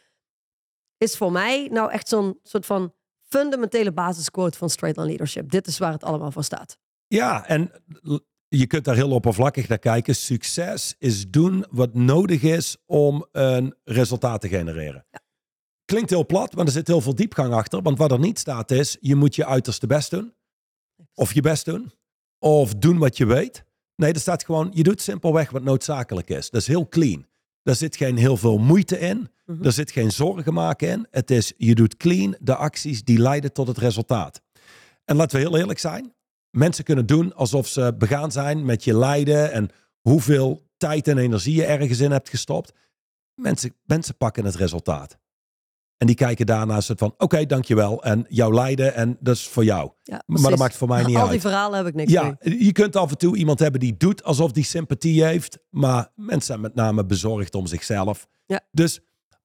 [0.96, 2.94] is voor mij nou echt zo'n soort van
[3.28, 5.50] fundamentele basisquote van Straight Line Leadership.
[5.50, 6.78] Dit is waar het allemaal voor staat.
[7.06, 7.70] Ja, en
[8.48, 10.16] je kunt daar heel oppervlakkig naar kijken.
[10.16, 15.06] Succes is doen wat nodig is om een resultaat te genereren.
[15.84, 17.82] Klinkt heel plat, maar er zit heel veel diepgang achter.
[17.82, 20.34] Want wat er niet staat is, je moet je uiterste best doen.
[21.14, 21.92] Of je best doen.
[22.38, 23.64] Of doen wat je weet.
[23.96, 26.50] Nee, er staat gewoon, je doet simpelweg wat noodzakelijk is.
[26.50, 27.26] Dat is heel clean.
[27.62, 29.30] Daar zit geen heel veel moeite in.
[29.46, 29.64] Mhm.
[29.64, 31.06] Er zit geen zorgen maken in.
[31.10, 34.40] Het is, je doet clean de acties die leiden tot het resultaat.
[35.04, 36.12] En laten we heel eerlijk zijn.
[36.50, 39.68] Mensen kunnen doen alsof ze begaan zijn met je lijden en
[40.00, 42.72] hoeveel tijd en energie je ergens in hebt gestopt.
[43.34, 45.18] Mensen, mensen pakken het resultaat.
[45.96, 48.02] En die kijken daarna een soort van, oké, dankjewel.
[48.04, 49.90] En jouw lijden en dat is voor jou.
[50.02, 51.30] Ja, Maar dat maakt voor mij niet Al uit.
[51.30, 52.64] die verhalen heb ik niks Ja, mee.
[52.64, 55.58] je kunt af en toe iemand hebben die doet alsof die sympathie heeft.
[55.70, 58.26] Maar mensen zijn met name bezorgd om zichzelf.
[58.46, 58.60] Ja.
[58.70, 59.00] Dus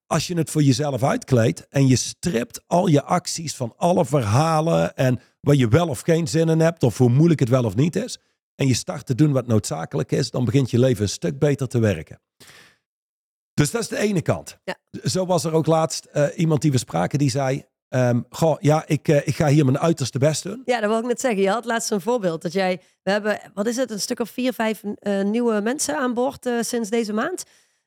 [0.07, 4.95] als je het voor jezelf uitkleedt en je stript al je acties van alle verhalen
[4.95, 7.75] en waar je wel of geen zin in hebt of hoe moeilijk het wel of
[7.75, 8.17] niet is.
[8.55, 11.67] En je start te doen wat noodzakelijk is, dan begint je leven een stuk beter
[11.67, 12.21] te werken.
[13.53, 14.57] Dus dat is de ene kant.
[14.63, 14.75] Ja.
[15.03, 18.83] Zo was er ook laatst eh, iemand die we spraken die zei, ehm, goh, ja,
[18.87, 20.61] ik, eh, ik ga hier mijn uiterste best doen.
[20.65, 21.41] Ja, dat wil ik net zeggen.
[21.41, 24.29] Je had laatst een voorbeeld dat jij, we hebben, wat is het, een stuk of
[24.29, 27.43] vier, vijf eh, nieuwe mensen aan boord sinds deze maand.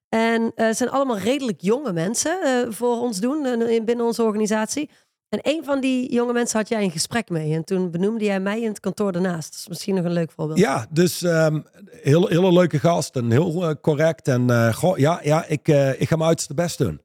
[0.08, 4.90] En het zijn allemaal redelijk jonge mensen voor ons doen in- binnen onze organisatie.
[5.28, 7.54] En een van die jonge mensen had jij een gesprek mee.
[7.54, 9.50] En toen benoemde jij mij in het kantoor daarnaast.
[9.50, 10.58] Dat is misschien nog een leuk voorbeeld.
[10.58, 11.60] Ja, dus ehm
[12.02, 14.28] heel, hele leuke gast en heel eh, correct.
[14.28, 17.00] En eh, goh, ja, ja ik, eh, ik ga mijn uiterste best doen.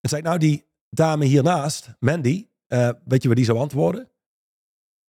[0.00, 2.48] En zei ik, nou, die dame hiernaast, Mandy,
[3.04, 4.08] weet je wat die zou antwoorden?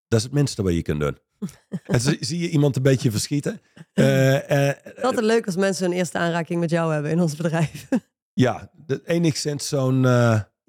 [0.07, 1.17] Dat is het minste wat je kunt doen.
[1.83, 3.61] en zie, zie je iemand een beetje verschieten?
[3.93, 7.87] Het is altijd leuk als mensen een eerste aanraking met jou hebben in ons bedrijf.
[8.33, 8.71] ja,
[9.05, 10.01] enigszins zo'n...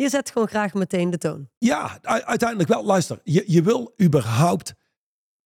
[0.02, 1.48] Je zet gewoon graag meteen de toon.
[1.58, 2.84] Ja, uiteindelijk wel.
[2.84, 4.74] Luister, je, je wil überhaupt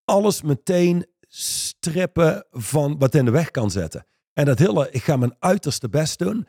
[0.05, 4.07] alles meteen strippen van wat in de weg kan zetten.
[4.33, 6.47] En dat hele, ik ga mijn uiterste best doen.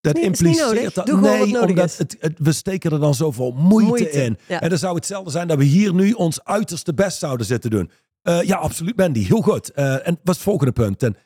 [0.00, 1.06] Dat Nee, impliceert dat.
[1.06, 4.38] Nee, omdat het, het, we steken er dan zoveel moeite, Moeite, in.
[4.48, 4.60] ja.
[4.60, 7.90] En dan zou hetzelfde zijn dat we hier nu ons uiterste best zouden zitten doen.
[8.22, 9.24] Eh, ja, absoluut, Mandy.
[9.26, 9.72] Heel goed.
[9.72, 11.02] Eh, en wat is het volgende punt?
[11.02, 11.16] En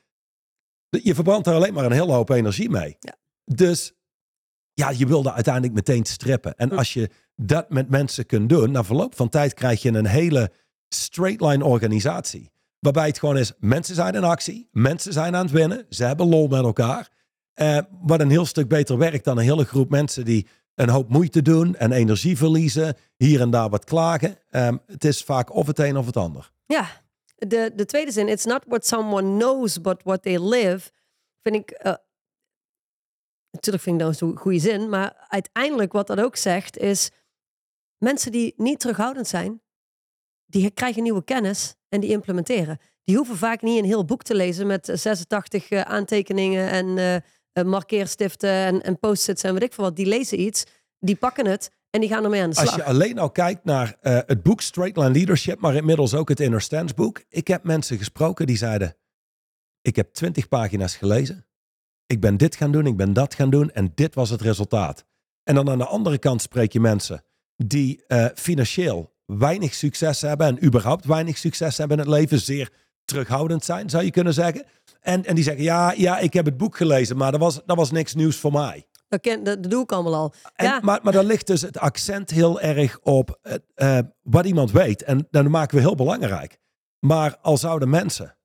[0.91, 2.97] Je verbrandt er alleen maar een hele hoop energie mee.
[3.01, 3.17] Ja.
[3.45, 3.93] Dus
[4.79, 6.55] ja, je wilde uiteindelijk meteen strippen.
[6.57, 6.77] En Hm.
[6.77, 10.51] als je dat met mensen kunt doen, na verloop van tijd krijg je een hele
[10.88, 12.51] straight line organisatie.
[12.79, 16.29] Waarbij het gewoon is, mensen zijn in actie, mensen zijn aan het winnen, ze hebben
[16.29, 17.09] lol met elkaar.
[17.55, 21.09] Eh, wat een heel stuk beter werkt dan een hele groep mensen die een hoop
[21.09, 24.38] moeite doen en energie verliezen, hier en daar wat klagen.
[24.51, 26.53] Ehm, het is vaak of het een of het ander.
[26.67, 26.87] Ja,
[27.37, 30.91] de, de tweede zin, it's not what someone knows, but what they live,
[31.43, 31.95] vind ik, eh,
[33.51, 37.11] natuurlijk vind ik dat een goede zin, maar uiteindelijk wat dat ook zegt is,
[37.99, 39.63] mensen die niet terughoudend zijn,
[40.47, 42.79] die krijgen nieuwe kennis en die implementeren.
[43.05, 47.15] Die hoeven vaak niet een heel boek te lezen met 86 eh, aantekeningen en eh,
[47.59, 49.97] eh, markeerstiften en, en post-its en weet ik veel wat.
[49.97, 50.65] Die lezen iets,
[50.99, 52.67] die pakken het en die gaan ermee aan de slag.
[52.67, 56.29] Als je alleen al kijkt naar eh, het boek Straight Line Leadership, maar inmiddels ook
[56.29, 57.25] het Inner Stance boek.
[57.29, 58.97] Ik heb mensen gesproken die zeiden,
[59.81, 61.47] ik heb twintig pagina's gelezen.
[62.09, 65.05] Ik ben dit gaan doen, ik ben dat gaan doen en dit was het resultaat.
[65.44, 67.25] En dan aan de andere kant spreek je mensen
[67.57, 72.73] die eh, financieel weinig succes hebben en überhaupt weinig succes hebben in het leven, zeer
[73.05, 74.64] terughoudend zijn, zou je kunnen zeggen.
[75.01, 77.77] En, en die zeggen, ja, ja, ik heb het boek gelezen, maar dat was, dat
[77.77, 78.87] was niks nieuws voor mij.
[79.09, 80.35] Dat, ken, dat, dat doe ik allemaal al.
[80.55, 84.47] En, ja, maar, maar dan ligt dus het accent heel erg op eh, eh, wat
[84.47, 85.03] iemand weet.
[85.03, 86.59] En dat maken we heel belangrijk.
[86.99, 88.38] Maar al zouden mensen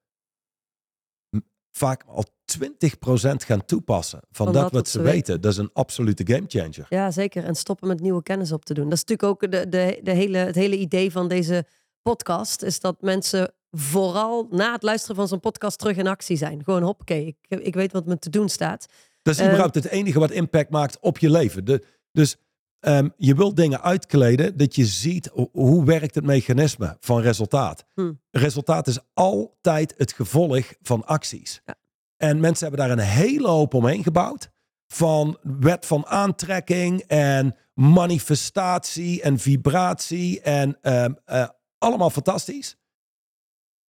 [1.86, 6.86] vaak al 20% gaan toepassen van, dat, wat ze weten, dat is een absolute gamechanger.
[6.90, 7.44] Ja, zeker.
[7.44, 8.90] En stoppen met nieuwe kennis op te doen.
[8.90, 11.66] Dat is natuurlijk ook de, de, de hele, het hele idee van deze
[12.02, 12.62] podcast.
[12.62, 16.64] Is dat mensen vooral na het luisteren van zo'n podcast terug in actie zijn.
[16.64, 18.86] Gewoon hoppakee, ik, ik weet wat me te doen staat.
[19.22, 21.66] Dat is Eh, überhaupt het enige wat impact maakt op je leven.
[21.66, 22.38] De, dus
[22.84, 27.86] ehm, je wilt dingen uitkleden dat je ziet ho- hoe werkt het mechanisme van resultaat.
[27.94, 28.14] Hm.
[28.32, 31.62] Resultaat is altijd het gevolg van acties.
[31.66, 31.76] Ja.
[32.18, 34.52] En mensen hebben daar een hele hoop omheen gebouwd.
[34.88, 42.78] Van wet van aantrekking en manifestatie en vibratie en ehm, eh, allemaal fantastisch.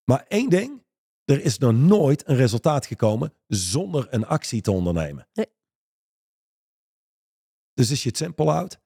[0.04, 0.83] Maar één ding,
[1.24, 5.28] er is nog nooit een resultaat gekomen zonder een actie te ondernemen.
[5.33, 5.52] Nee.
[7.74, 8.78] Dus als je het simpel houdt,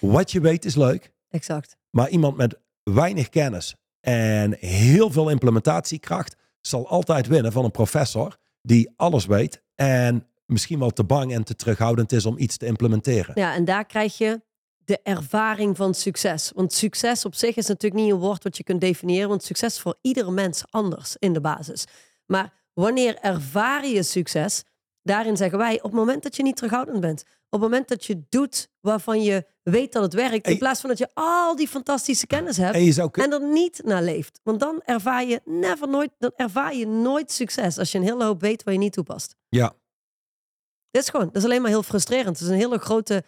[0.00, 1.76] wat je weet is leuk, Exact.
[1.90, 8.36] maar iemand met weinig kennis en heel veel implementatiekracht zal altijd winnen van een professor
[8.62, 12.66] die alles weet en misschien wel te bang en te terughoudend is om iets te
[12.66, 13.32] implementeren.
[13.34, 14.40] Ja, en daar krijg je
[14.84, 16.52] de ervaring van succes.
[16.54, 19.74] Want succes op zich is natuurlijk niet een woord wat je kunt definiëren, want succes
[19.74, 21.84] is voor iedere mens anders in de basis.
[22.26, 24.64] Maar wanneer ervaar je succes?
[25.02, 28.04] Daarin zeggen wij, op het moment dat je niet terughoudend bent, op het moment dat
[28.04, 31.68] je doet waarvan je weet dat het werkt, in plaats van dat je al die
[31.68, 34.40] fantastische kennis hebt En je zou kun- en er niet naar leeft.
[34.42, 38.24] Want dan ervaar je never nooit, dan ervaar je nooit succes als je een hele
[38.24, 39.34] hoop weet waar je niet toepast.
[39.48, 39.74] ja,
[40.90, 42.38] Dat is gewoon, dat is alleen maar heel frustrerend.
[42.38, 43.24] Het is een hele grote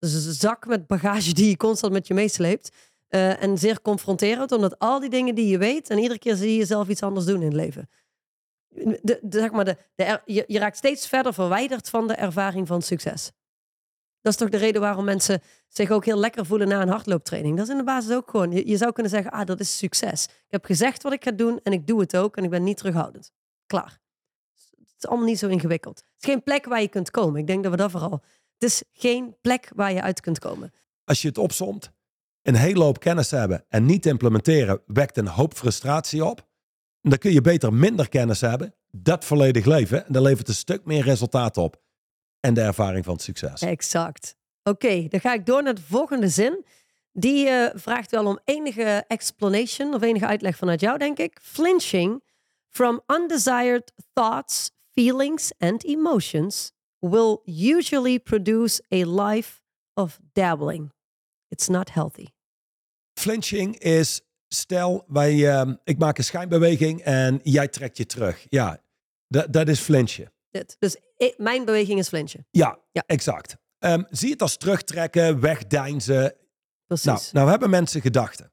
[0.00, 2.70] zak met bagage die je constant met je meesleept.
[3.08, 6.50] Eh, en zeer confronterend, omdat al die dingen die je weet, en iedere keer zie
[6.50, 7.88] je jezelf iets anders doen in het leven.
[8.68, 12.14] De, de- zeg maar de, de er- je, je raakt steeds verder verwijderd van de
[12.14, 13.30] ervaring van succes.
[14.22, 17.56] Dat is toch de reden waarom mensen zich ook heel lekker voelen na een hardlooptraining.
[17.56, 18.50] Dat is in de basis ook gewoon.
[18.50, 20.24] Je, zou kunnen zeggen, ah, dat is succes.
[20.24, 22.62] Ik heb gezegd wat ik ga doen en ik doe het ook en ik ben
[22.62, 23.32] niet terughoudend.
[23.66, 24.00] Klaar.
[24.54, 25.96] Het is allemaal niet zo ingewikkeld.
[25.96, 27.40] Het is geen plek waar je kunt komen.
[27.40, 28.22] Ik denk dat we dat vooral.
[28.58, 30.72] Het is geen plek waar je uit kunt komen.
[31.04, 31.92] als je het opsomt,
[32.42, 36.46] een hele hoop kennis hebben en niet implementeren, wekt een hoop frustratie op.
[37.00, 40.84] Dan kun je beter minder kennis hebben, dat volledig leven, en dan levert een stuk
[40.84, 41.80] meer resultaat op.
[42.42, 43.60] En de ervaring van het succes.
[43.60, 44.36] Exact.
[44.62, 46.64] Oké, dan ga ik door naar de volgende zin.
[47.12, 51.38] Die eh, vraagt wel om enige explanation of enige uitleg vanuit jou, denk ik.
[51.42, 52.22] Flinching
[52.68, 59.60] from undesired thoughts, feelings and emotions will usually produce a life
[59.94, 60.92] of dabbling.
[61.48, 62.26] It's not healthy.
[63.14, 68.46] Flinching is, stel, wij, ehm, ik maak een schijnbeweging en jij trekt je terug.
[68.48, 68.82] Ja,
[69.28, 70.32] dat, dat is flinchen.
[70.50, 70.76] Dit.
[70.78, 72.46] Dus ik- mijn beweging is flinchen.
[72.50, 73.02] Ja, Ja.
[73.06, 73.56] exact.
[73.78, 76.34] Ehm, zie het als terugtrekken, wegdeinzen.
[76.86, 77.04] Precies.
[77.04, 78.52] Nou, nou hebben mensen gedachten.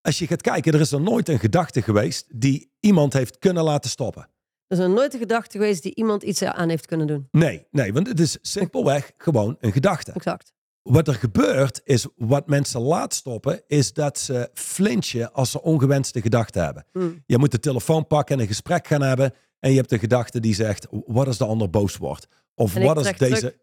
[0.00, 3.64] Als je gaat kijken, er is er nooit een gedachte geweest die iemand heeft kunnen
[3.64, 4.22] laten stoppen.
[4.66, 7.28] Er is nog nooit een gedachte geweest die iemand iets aan heeft kunnen doen.
[7.30, 10.12] Nee, nee, want het is simpelweg gewoon een gedachte.
[10.12, 10.52] Exact.
[10.82, 16.20] Wat er gebeurt is, wat mensen laat stoppen, is dat ze flinchen als ze ongewenste
[16.20, 16.84] gedachten hebben.
[16.92, 17.22] Hmm.
[17.26, 19.32] Je moet de telefoon pakken en een gesprek gaan hebben.
[19.60, 22.26] En je hebt een gedachte die zegt, wat als de ander boos wordt?
[22.54, 23.34] Of wat als deze...
[23.34, 23.56] terug.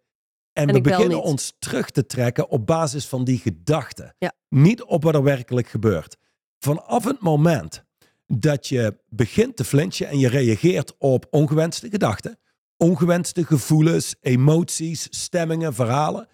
[0.54, 4.16] En, En we beginnen ons terug te trekken op basis van die gedachten.
[4.18, 4.34] Ja.
[4.50, 6.18] Niet op wat er werkelijk gebeurt.
[6.60, 7.84] Vanaf het moment
[8.28, 12.40] dat je begint te flinchen en je reageert op ongewenste gedachten,
[12.78, 16.28] ongewenste gevoelens, emoties, stemmingen, verhalen.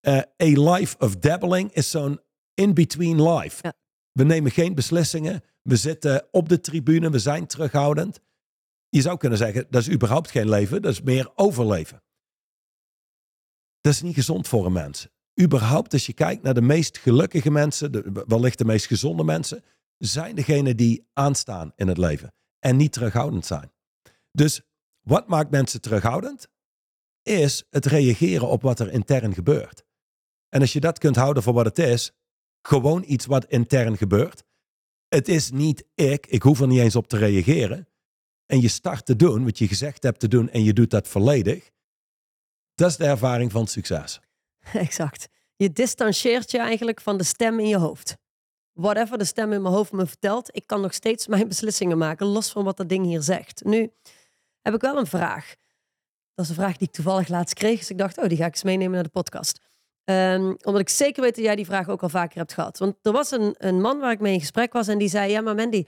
[0.00, 2.20] Eh, a life of dabbling is zo'n
[2.54, 3.58] in-between life.
[3.62, 3.72] Ja.
[4.12, 5.42] We nemen geen beslissingen.
[5.62, 7.10] We zitten op de tribune.
[7.10, 8.20] We zijn terughoudend.
[8.88, 10.82] Je zou kunnen zeggen, dat is überhaupt geen leven.
[10.82, 12.02] Dat is meer overleven.
[13.80, 15.08] Dat is niet gezond voor een mens.
[15.40, 19.64] Überhaupt, als je kijkt naar de meest gelukkige mensen, de, wellicht de meest gezonde mensen,
[19.98, 23.72] zijn degenen die aanstaan in het leven en niet terughoudend zijn.
[24.32, 24.60] Dus
[25.00, 26.48] wat maakt mensen terughoudend?
[27.22, 29.84] Is het reageren op wat er intern gebeurt.
[30.48, 32.12] En als je dat kunt houden voor wat het is,
[32.62, 34.44] gewoon iets wat intern gebeurt.
[35.08, 37.87] Het is niet ik, ik hoef er niet eens op te reageren.
[38.48, 41.08] En je start te doen wat je gezegd hebt te doen en je doet dat
[41.08, 41.70] volledig.
[42.74, 44.20] Dat is de ervaring van succes.
[44.72, 45.28] Exact.
[45.56, 48.16] Je distancieert je eigenlijk van de stem in je hoofd.
[48.72, 52.26] Whatever de stem in mijn hoofd me vertelt, ik kan nog steeds mijn beslissingen maken,
[52.26, 53.64] los van wat dat ding hier zegt.
[53.64, 53.92] Nu
[54.62, 55.54] heb ik wel een vraag.
[56.34, 57.78] Dat is een vraag die ik toevallig laatst kreeg.
[57.78, 59.60] Dus ik dacht, oh, die ga ik eens meenemen naar de podcast.
[60.04, 62.78] Um, omdat ik zeker weet dat jij die vraag ook al vaker hebt gehad.
[62.78, 65.30] Want er was een, een man waar ik mee in gesprek was en die zei:
[65.30, 65.84] Ja, maar Mandy,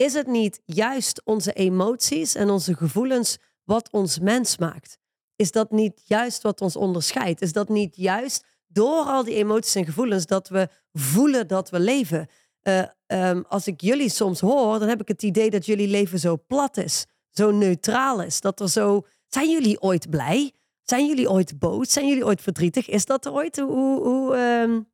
[0.00, 4.98] is het niet juist onze emoties en onze gevoelens wat ons mens maakt?
[5.36, 7.42] Is dat niet juist wat ons onderscheidt?
[7.42, 11.80] Is dat niet juist door al die emoties en gevoelens dat we voelen dat we
[11.80, 12.28] leven?
[12.62, 16.18] Uh, um, als ik jullie soms hoor, dan heb ik het idee dat jullie leven
[16.18, 18.40] zo plat is, zo neutraal is.
[18.40, 19.06] Dat er zo.
[19.26, 20.52] Zijn jullie ooit blij?
[20.82, 21.92] Zijn jullie ooit boos?
[21.92, 22.88] Zijn jullie ooit verdrietig?
[22.88, 23.58] Is dat er ooit?
[23.58, 24.88] Hoe, hoe, um,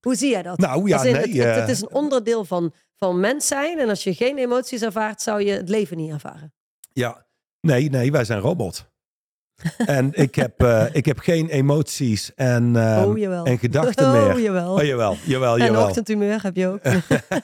[0.00, 0.58] hoe zie jij dat?
[0.58, 1.14] Nou ja, nee.
[1.14, 2.72] Het, het, het, is een onderdeel van,
[3.04, 3.78] van mens zijn.
[3.78, 6.52] En als je geen emoties ervaart, zou je het leven niet ervaren.
[6.92, 7.26] Ja,
[7.60, 8.90] nee, nee, wij zijn robot.
[9.76, 14.40] en ik heb, uh, ik heb geen emoties en, uh, oh, en gedachten oh, meer.
[14.40, 14.74] Jawel.
[14.74, 15.86] Oh, jawel, jawel, en jawel.
[15.86, 16.80] ochtendhumeur heb je ook.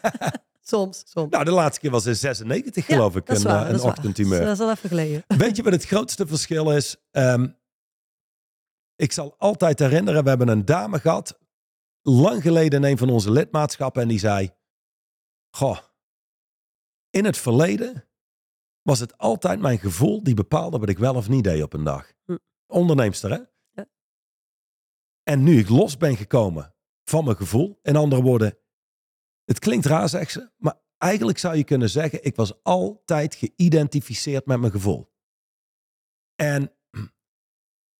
[0.73, 1.31] soms, soms.
[1.31, 4.45] Nou, de laatste keer was in 96, geloof ja, ik, een, waar, een ochtendhumeur.
[4.45, 5.25] Dat is al even geleden.
[5.27, 6.97] Weet je wat het grootste verschil is?
[7.11, 7.57] Um,
[8.97, 11.39] ik zal altijd herinneren, we hebben een dame gehad,
[12.03, 14.57] lang geleden in een van onze lidmaatschappen, en die zei:
[15.51, 15.79] Goh,
[17.11, 18.09] in het verleden
[18.83, 21.85] was het altijd mijn gevoel die bepaalde wat ik wel of niet deed op een
[21.85, 22.13] dag.
[22.25, 22.37] Hm.
[22.67, 23.41] Onderneemster, hè?
[23.71, 23.89] Ja.
[25.23, 28.59] En nu ik los ben gekomen van mijn gevoel, in andere woorden,
[29.45, 34.47] het klinkt raar, zegt ze, maar eigenlijk zou je kunnen zeggen, ik was altijd geïdentificeerd
[34.47, 35.13] met mijn gevoel.
[36.35, 36.73] En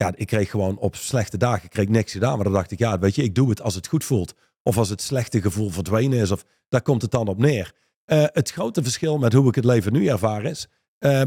[0.03, 2.35] ja, ik kreeg gewoon op slechte dagen ik kreeg niks gedaan.
[2.35, 4.35] Maar dan dacht ik, ja, weet je, ik doe het als het goed voelt.
[4.63, 6.31] Of als het slechte gevoel verdwenen is.
[6.31, 7.75] Of daar komt het dan op neer.
[8.07, 10.69] Uh, het grote verschil met hoe ik het leven nu ervaar is.
[10.99, 11.23] Uh,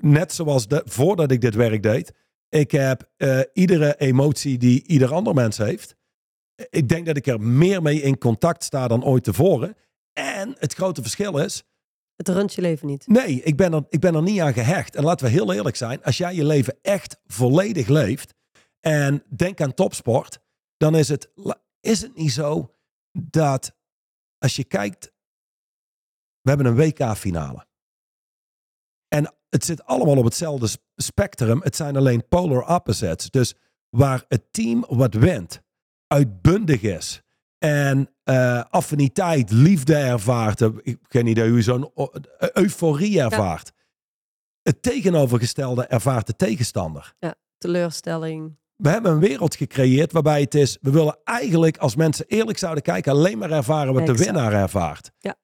[0.00, 2.12] net zoals de, voordat ik dit werk deed.
[2.48, 5.96] Ik heb uh, iedere emotie die ieder ander mens heeft.
[6.70, 9.76] Ik denk dat ik er meer mee in contact sta dan ooit tevoren.
[10.12, 11.64] En het grote verschil is.
[12.16, 13.06] Het runt je leven niet.
[13.06, 14.96] Nee, ik ben, er, ik ben er niet aan gehecht.
[14.96, 16.02] En laten we heel eerlijk zijn.
[16.02, 18.34] Als jij je leven echt volledig leeft.
[18.80, 20.38] En denk aan topsport.
[20.76, 21.30] Dan is het,
[21.80, 22.74] is het niet zo
[23.12, 23.76] dat
[24.38, 25.12] als je kijkt.
[26.40, 27.66] We hebben een WK-finale.
[29.08, 31.60] En het zit allemaal op hetzelfde spectrum.
[31.62, 33.30] Het zijn alleen polar opposites.
[33.30, 33.54] Dus
[33.88, 35.62] waar het team wat wint
[36.06, 37.22] uitbundig is
[37.58, 40.60] en uh, affiniteit, liefde ervaart.
[40.60, 41.90] Ik heb geen idee hoe je zo'n
[42.52, 43.72] euforie ervaart.
[43.74, 43.84] Ja.
[44.62, 47.14] Het tegenovergestelde ervaart de tegenstander.
[47.18, 48.58] Ja, teleurstelling.
[48.82, 52.82] We hebben een wereld gecreëerd waarbij het is, we willen eigenlijk als mensen eerlijk zouden
[52.82, 54.18] kijken, alleen maar ervaren wat exact.
[54.18, 55.10] de winnaar ervaart.
[55.18, 55.36] Ja.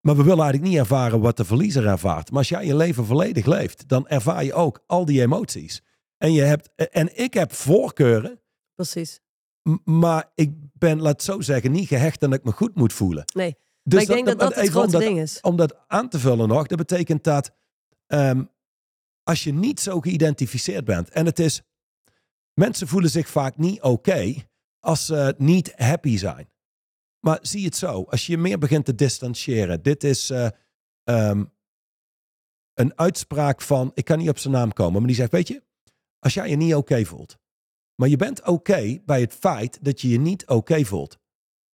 [0.00, 2.30] Maar we willen eigenlijk niet ervaren wat de verliezer ervaart.
[2.30, 5.82] Maar als jij je leven volledig leeft, dan ervaar je ook al die emoties.
[6.16, 8.40] En, je hebt, en ik heb voorkeuren.
[8.74, 9.20] Precies.
[9.84, 12.92] Maar ik ben, laat het zo zeggen, niet gehecht en dat ik me goed moet
[12.92, 13.24] voelen.
[13.34, 15.40] Nee, dus maar ik denk dat dat, dat het grote dat, ding is.
[15.40, 17.50] Om dat aan te vullen nog, dat betekent dat
[18.06, 18.50] um,
[19.22, 21.62] als je niet zo geïdentificeerd bent, en het is,
[22.60, 26.50] mensen voelen zich vaak niet oké okay als ze niet happy zijn.
[27.24, 30.48] Maar zie het zo, als je je meer begint te distancieren, dit is uh,
[31.04, 31.52] um,
[32.74, 35.62] een uitspraak van, ik kan niet op zijn naam komen, maar die zegt, weet je,
[36.18, 37.38] als jij je niet oké okay voelt,
[37.94, 41.18] maar je bent oké okay bij het feit dat je je niet oké okay voelt.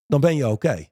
[0.06, 0.86] Dan ben je oké.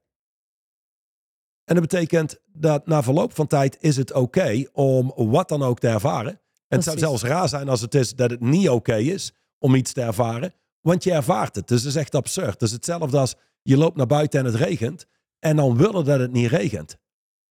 [1.64, 5.78] En dat betekent dat na verloop van tijd is het oké om wat dan ook
[5.78, 6.40] te ervaren.
[6.68, 9.32] En het zou zelfs raar zijn als het is dat het niet oké is
[9.64, 10.54] om iets te ervaren.
[10.80, 11.68] Want je ervaart het.
[11.68, 12.52] Dus het is echt absurd.
[12.52, 15.06] Het is hetzelfde als je loopt naar buiten en het regent.
[15.38, 16.96] En dan willen dat het niet regent.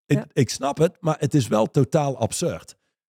[0.06, 0.26] Ik, Ja.
[0.32, 2.68] ik snap het, maar het is wel totaal absurd.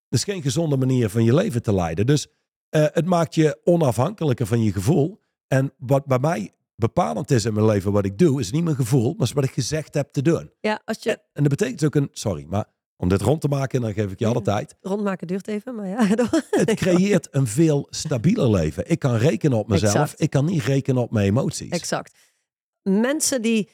[0.10, 2.06] Het is geen gezonde manier van je leven te leiden.
[2.06, 2.28] Dus
[2.70, 5.20] eh, het maakt je onafhankelijker van je gevoel.
[5.48, 8.76] En wat bij mij bepalend is in mijn leven wat ik doe, is niet mijn
[8.76, 10.52] gevoel, maar is wat ik gezegd heb te doen.
[10.60, 12.66] Ja, als je En dat betekent ook een, sorry, maar
[12.98, 14.76] om dit rond te maken, dan geef ik je alle tijd.
[14.82, 16.08] rondmaken duurt even, maar ja.
[16.50, 18.90] Het creëert een veel stabieler leven.
[18.90, 20.22] Ik kan rekenen op mezelf, Exact.
[20.22, 21.70] ik kan niet rekenen op mijn emoties.
[21.70, 22.18] Exact.
[22.82, 23.70] Mensen die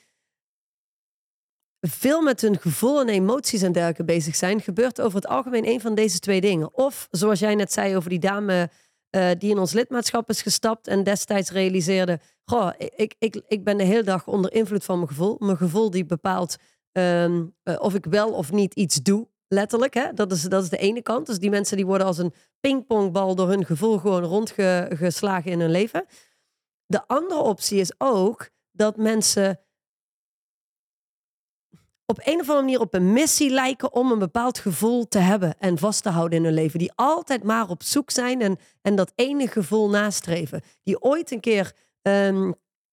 [1.87, 5.81] veel met hun gevoel en emoties en dergelijke bezig zijn, gebeurt over het algemeen een
[5.81, 6.77] van deze twee dingen.
[6.77, 8.69] Of zoals jij net zei over die dame
[9.09, 13.77] eh, die in ons lidmaatschap is gestapt en destijds realiseerde: Goh, ik, ik, ik ben
[13.77, 15.35] de hele dag onder invloed van mijn gevoel.
[15.39, 16.57] Mijn gevoel die bepaalt
[16.91, 19.27] ehm, eh, of ik wel of niet iets doe.
[19.47, 20.13] Letterlijk, hè?
[20.13, 21.25] Dat, is, dat is de ene kant.
[21.25, 25.71] Dus die mensen die worden als een pingpongbal door hun gevoel gewoon rondgeslagen in hun
[25.71, 26.05] leven.
[26.85, 29.59] De andere optie is ook dat mensen
[32.11, 35.55] op een of andere manier op een missie lijken om een bepaald gevoel te hebben
[35.59, 36.79] en vast te houden in hun leven.
[36.79, 40.61] Die altijd maar op zoek zijn en, en dat ene gevoel nastreven.
[40.83, 42.51] Die ooit een keer, ehm,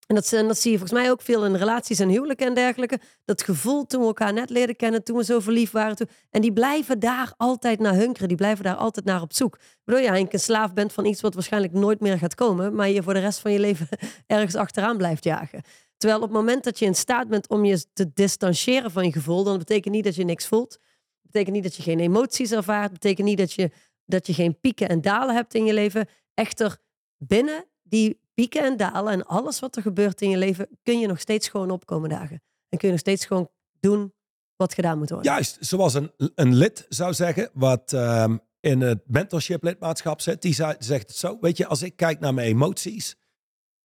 [0.08, 3.00] en dat, dat zie je volgens mij ook veel in relaties en huwelijken en dergelijke,
[3.24, 5.96] dat gevoel toen we elkaar net leerden kennen, toen we zo verliefd waren.
[5.96, 9.58] Toen, en die blijven daar altijd naar hunkeren, die blijven daar altijd naar op zoek.
[9.58, 12.88] Waardoor je eigenlijk een slaaf bent van iets wat waarschijnlijk nooit meer gaat komen, maar
[12.88, 13.88] je voor de rest van je leven
[14.26, 15.62] ergens achteraan blijft jagen.
[15.96, 19.12] Terwijl op het moment dat je in staat bent om je te distancieren van je
[19.12, 20.78] gevoel, dan betekent niet dat je niks voelt.
[21.22, 22.92] betekent niet dat je geen emoties ervaart.
[22.92, 23.70] betekent niet dat je,
[24.04, 26.08] dat je geen pieken en dalen hebt in je leven.
[26.34, 26.78] Echter,
[27.16, 31.06] binnen die pieken en dalen en alles wat er gebeurt in je leven, kun je
[31.06, 32.42] nog steeds gewoon opkomen dagen.
[32.68, 34.14] En kun je nog steeds gewoon doen
[34.56, 35.32] wat gedaan moet worden.
[35.32, 40.54] Juist, zoals een, een lid zou zeggen, wat ehm, in het mentorship lidmaatschap zit, die
[40.54, 41.38] zegt het zo.
[41.40, 43.16] Weet je, als ik kijk naar mijn emoties,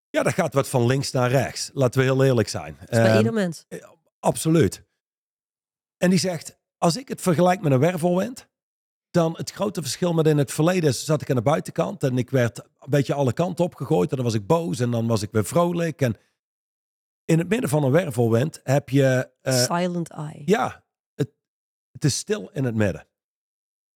[0.10, 1.70] ja, dat gaat wat van links naar rechts.
[1.74, 2.76] Laten we heel eerlijk zijn.
[2.80, 3.66] Dat is bij Ehm, ieder mens.
[4.20, 4.84] Absoluut.
[5.98, 8.48] En die zegt, als ik het vergelijk met een wervelwind,
[9.14, 12.18] dan het grote verschil met in het verleden is, zat ik aan de buitenkant en
[12.18, 15.22] ik werd een beetje alle kanten opgegooid en dan was ik boos en dan was
[15.22, 16.02] ik weer vrolijk.
[16.02, 16.16] En
[17.26, 20.42] in het midden van een wervelwind heb je, eh, Silent eye.
[20.46, 20.84] ja,
[21.16, 21.30] het,
[21.92, 23.08] het is stil in het midden.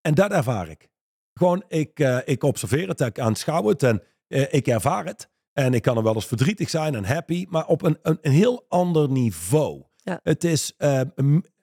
[0.02, 0.90] En dat ervaar ik.
[1.34, 5.30] Gewoon, ik, eh, ik observeer het, ik aanschouw het en eh, ik ervaar het.
[5.54, 8.32] En ik kan er wel eens verdrietig zijn en happy, maar op een, een, een
[8.32, 9.84] heel ander niveau.
[9.96, 10.20] Ja.
[10.24, 10.76] Het is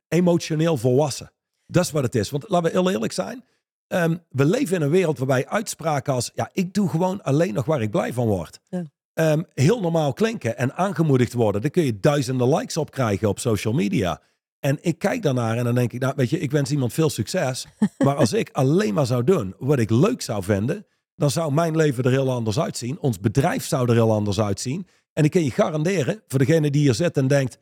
[0.09, 1.33] emotioneel volwassen.
[1.67, 2.31] Dat is wat het is.
[2.31, 3.45] Want laten we heel eerlijk zijn.
[3.87, 6.31] ehm, we leven in een wereld waarbij uitspraken als...
[6.35, 8.61] ja, ik doe gewoon alleen nog waar ik blij van word.
[8.69, 8.85] Ja.
[9.13, 11.61] ehm, heel normaal klinken en aangemoedigd worden.
[11.61, 14.21] Daar kun je duizenden likes op krijgen op social media.
[14.61, 16.01] En ik kijk daarnaar en dan denk ik...
[16.01, 17.67] nou, weet je, ik wens iemand veel succes.
[18.05, 20.87] maar als ik alleen maar zou doen wat ik leuk zou vinden...
[21.17, 22.99] dan zou mijn leven er heel anders uitzien.
[22.99, 24.87] Ons bedrijf zou er heel anders uitzien.
[25.13, 27.59] En ik kan je garanderen, voor degene die hier zit en denkt...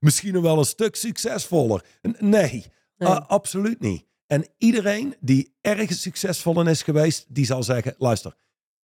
[0.00, 1.84] misschien wel een stuk succesvoller.
[2.18, 2.66] Nee,
[3.02, 3.12] Nee.
[3.12, 4.04] a- absoluut niet.
[4.26, 8.34] En iedereen die ergens succesvol in is geweest, die zal zeggen: luister,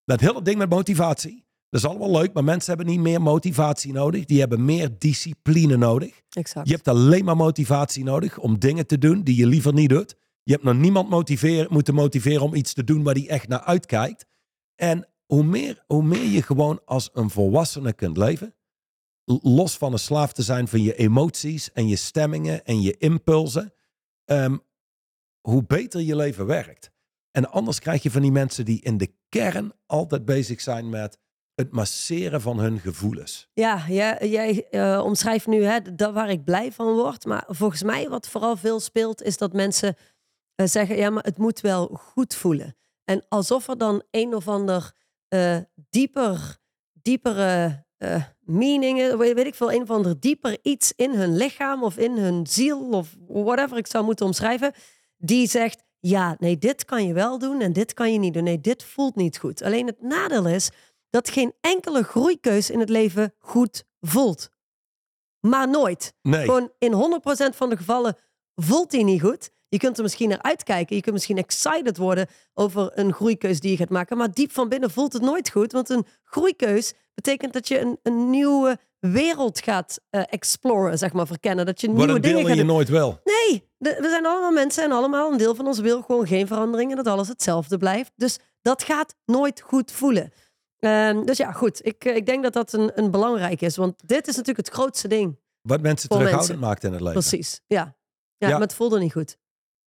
[0.04, 3.92] dat hele ding met motivatie, dat is allemaal leuk, maar mensen hebben niet meer motivatie
[3.92, 4.24] nodig.
[4.24, 6.22] Die hebben meer discipline nodig.
[6.30, 6.68] Exact.
[6.68, 10.14] Je hebt alleen maar motivatie nodig om dingen te doen die je liever niet doet.
[10.42, 13.60] Je hebt nog niemand motiveren, moeten motiveren om iets te doen waar die echt naar
[13.60, 14.26] uitkijkt.
[14.74, 18.54] En hoe meer, hoe meer je gewoon als een volwassene kunt leven,
[19.42, 23.72] los van een slaaf te zijn van je emoties en je stemmingen en je impulsen,
[24.28, 24.56] ehm,
[25.40, 26.90] hoe beter je leven werkt.
[27.30, 31.18] En anders krijg je van die mensen die in de kern altijd bezig zijn met
[31.54, 33.48] het masseren van hun gevoelens.
[33.52, 37.24] Ja, jij, jij eh, omschrijft nu hè, dat waar ik blij van word.
[37.24, 39.96] Maar volgens mij wat vooral veel speelt, is dat mensen
[40.54, 42.76] eh, zeggen: ja, maar het moet wel goed voelen.
[43.04, 44.92] En alsof er dan een of ander
[45.28, 46.58] eh, dieper,
[46.92, 47.86] diepere
[48.48, 52.46] meaningen, weet ik veel, een of ander dieper iets in hun lichaam of in hun
[52.46, 54.72] ziel of whatever ik zou moeten omschrijven,
[55.16, 58.44] die zegt: ja, nee, dit kan je wel doen en dit kan je niet doen.
[58.44, 59.62] Nee, dit voelt niet goed.
[59.62, 60.70] Alleen het nadeel is
[61.10, 64.48] dat geen enkele groeikeus in het leven goed voelt.
[65.40, 66.14] Maar nooit.
[66.22, 67.20] Nee, Gewoon in
[67.52, 68.16] 100% van de gevallen
[68.54, 69.50] voelt hij niet goed.
[69.68, 70.96] Je kunt er misschien naar uitkijken.
[70.96, 74.16] Je kunt misschien excited worden over een groeikeus die je gaat maken.
[74.16, 75.72] Maar diep van binnen voelt het nooit goed.
[75.72, 81.26] Want een groeikeus betekent dat je een, een nieuwe wereld gaat eh, exploren, zeg maar,
[81.26, 81.66] verkennen.
[81.66, 82.72] Dat je wat nieuwe een deel dingen gaat je doen.
[82.74, 83.20] nooit wil.
[83.24, 86.90] Nee, we zijn allemaal mensen en allemaal een deel van ons wil gewoon geen verandering
[86.90, 88.12] en dat alles hetzelfde blijft.
[88.16, 90.32] Dus dat gaat nooit goed voelen.
[90.78, 91.86] Ehm, dus ja, goed.
[91.86, 93.76] Ik, eh, ik denk dat dat een, een belangrijk is.
[93.76, 95.38] Want dit is natuurlijk het grootste ding.
[95.62, 96.66] Wat mensen terughoudend mensen.
[96.68, 97.20] maakt in het leven.
[97.20, 97.60] Precies.
[97.66, 97.96] Ja.
[98.36, 98.52] Ja, Ja.
[98.52, 99.36] maar het voelde niet goed.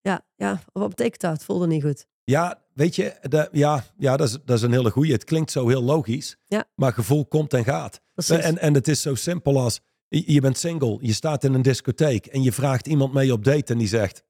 [0.02, 0.62] Ja, ja.
[0.74, 1.32] Wat betekent dat?
[1.32, 2.06] Het voelde niet goed.
[2.24, 5.12] Ja, weet je, de, ja, ja dat, is, dat is een hele goeie.
[5.12, 6.66] Het klinkt zo heel logisch, Ja.
[6.76, 8.02] maar gevoel komt en gaat.
[8.14, 8.38] Precies.
[8.38, 11.62] En, en het is zo simpel als, je je bent single, je staat in een
[11.62, 14.24] discotheek en je vraagt iemand mee op date en die zegt,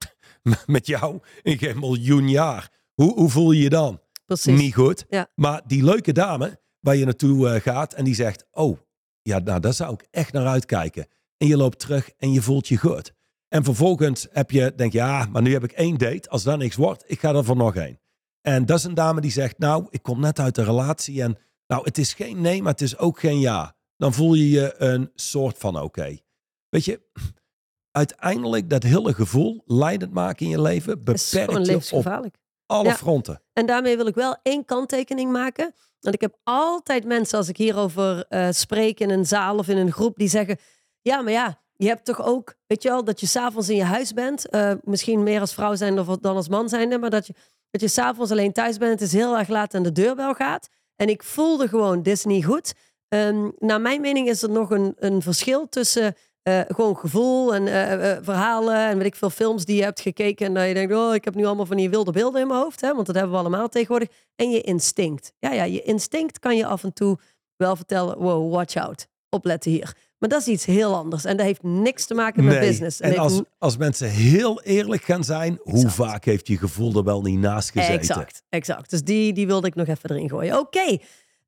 [0.65, 3.99] met jou in geen miljoen jaar, hoe, hoe voel je je dan?
[4.25, 4.59] Precies.
[4.59, 5.05] Niet goed.
[5.09, 5.27] Ja.
[5.35, 8.77] Maar die leuke dame waar je naartoe eh, gaat en die zegt, oh,
[9.21, 11.07] ja, nou, daar zou ik echt naar uitkijken.
[11.37, 13.13] En je loopt terug en je voelt je goed.
[13.53, 16.29] En vervolgens heb je, denk je, ja, maar nu heb ik één date.
[16.29, 17.99] Als dat niks wordt, ik ga er voor nog één.
[18.41, 21.37] En dat is een dame die zegt, nou, ik kom net uit de relatie en
[21.67, 23.75] nou, het is geen nee, maar het is ook geen ja.
[23.97, 26.17] Dan voel je je een soort van oké.
[26.69, 27.01] Weet je,
[27.91, 32.31] uiteindelijk dat hele gevoel, leidend maken in je leven, beperkt je op
[32.65, 32.95] alle Ja.
[32.95, 33.41] fronten.
[33.53, 35.73] En daarmee wil ik wel één kanttekening maken.
[35.99, 39.77] Want ik heb altijd mensen, als ik hierover eh spreek in een zaal of in
[39.77, 40.57] een groep, die zeggen:
[41.01, 43.83] Ja, maar ja, je hebt toch ook, weet je wel, dat je s'avonds in je
[43.83, 44.49] huis bent.
[44.49, 47.33] eh, misschien meer als vrouw zijn dan als man zijnde, maar dat je,
[47.69, 48.91] dat je s'avonds alleen thuis bent.
[48.91, 50.69] Het is heel erg laat en de deurbel gaat.
[50.95, 52.73] En ik voelde gewoon, dit is niet goed.
[53.07, 57.67] Ehm, naar mijn mening is er nog een, een verschil tussen eh, gewoon gevoel en
[57.67, 60.93] eh, verhalen en weet ik veel films die je hebt gekeken en dat je denkt,
[60.93, 63.15] oh, ik heb nu allemaal van die wilde beelden in mijn hoofd, hè, want dat
[63.15, 64.09] hebben we allemaal tegenwoordig.
[64.35, 65.33] En je instinct.
[65.39, 67.17] Ja, ja, je instinct kan je af en toe
[67.55, 69.95] wel vertellen, wow, watch out, opletten hier.
[70.21, 72.99] Maar dat is iets heel anders en dat heeft niks te maken met business.
[72.99, 77.03] En heeft als, als mensen heel eerlijk gaan zijn, hoe vaak heeft je gevoel er
[77.03, 77.93] wel niet naast gezeten?
[77.99, 78.89] Exact, exact.
[78.89, 80.59] Dus die, die wilde ik nog even erin gooien.
[80.59, 80.97] Oké,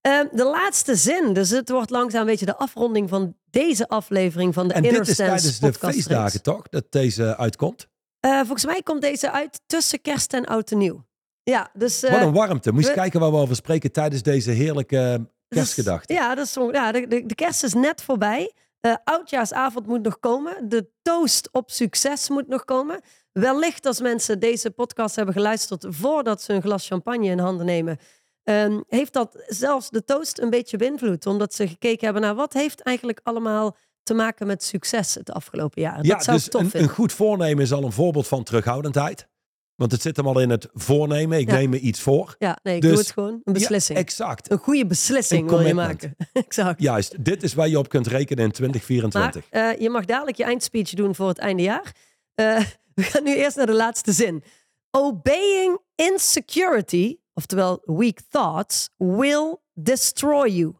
[0.01, 1.33] ehm, de laatste zin.
[1.33, 4.99] Dus het wordt langzaam een beetje de afronding van deze aflevering van de En Inner
[4.99, 5.77] dit is tijdens de reeks.
[5.77, 7.87] feestdagen toch, dat deze uitkomt?
[8.19, 11.05] Eh, volgens mij komt deze uit tussen kerst en oud en nieuw.
[11.43, 12.03] Ja, dus...
[12.03, 12.71] eh, Wat een warmte.
[12.71, 16.15] Moet je we- kijken waar we over spreken tijdens deze heerlijke eh, dus- kerstgedachten.
[16.15, 18.51] ja, dat is, zo- ja de, de, de kerst is net voorbij.
[18.83, 20.69] Eh, oudjaarsavond moet nog komen.
[20.69, 23.01] De toast op succes moet nog komen.
[23.31, 27.97] Wellicht als mensen deze podcast hebben geluisterd voordat ze een glas champagne in handen nemen,
[28.43, 31.25] ehm, heeft dat zelfs de toast een beetje beïnvloed.
[31.25, 35.81] Omdat ze gekeken hebben naar wat heeft eigenlijk allemaal te maken met succes het afgelopen
[35.81, 36.05] jaar.
[36.05, 36.89] Ja, dat zou dus tof een, vinden.
[36.89, 39.27] een goed voornemen is al een voorbeeld van terughoudendheid.
[39.75, 41.39] Want het zit hem al in het voornemen.
[41.39, 41.53] Ik Ja.
[41.55, 42.35] neem me iets voor.
[42.39, 43.41] Ja, nee, ik dus- doe het gewoon.
[43.43, 43.97] Een beslissing.
[43.97, 44.51] Ja, exact.
[44.51, 46.15] een goede beslissing Een wil je maken.
[46.33, 46.81] exact.
[46.81, 47.25] Juist.
[47.25, 49.49] Dit is waar je op kunt rekenen in Maar 2024.
[49.49, 51.95] eh, je mag dadelijk je eindspeech doen voor het einde jaar.
[52.33, 52.59] Eh,
[52.95, 54.43] we gaan nu eerst naar de laatste zin.
[54.91, 60.73] Obeying insecurity, oftewel weak thoughts, will destroy you.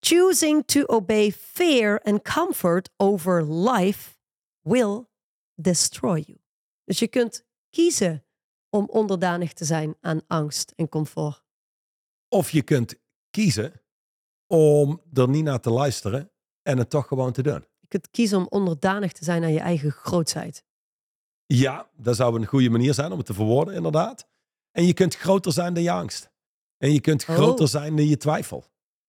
[0.00, 4.14] Choosing to obey fear and comfort over life
[4.62, 5.04] will
[5.54, 6.38] destroy you.
[6.84, 7.44] Dus je kunt
[7.80, 8.24] kiezen
[8.70, 11.42] om onderdanig te zijn aan angst en comfort.
[12.28, 12.94] Of je kunt
[13.30, 13.72] kiezen
[14.46, 16.30] om er niet naar te luisteren
[16.62, 17.64] en het toch gewoon te doen.
[17.80, 20.64] Je kunt kiezen om onderdanig te zijn aan je eigen grootsheid.
[21.46, 24.26] Ja, dat zou een goede manier zijn om het te verwoorden, inderdaad.
[24.70, 26.30] En je kunt groter zijn dan je angst.
[26.76, 27.34] En je kunt Oh.
[27.34, 28.60] groter zijn dan je twijfel.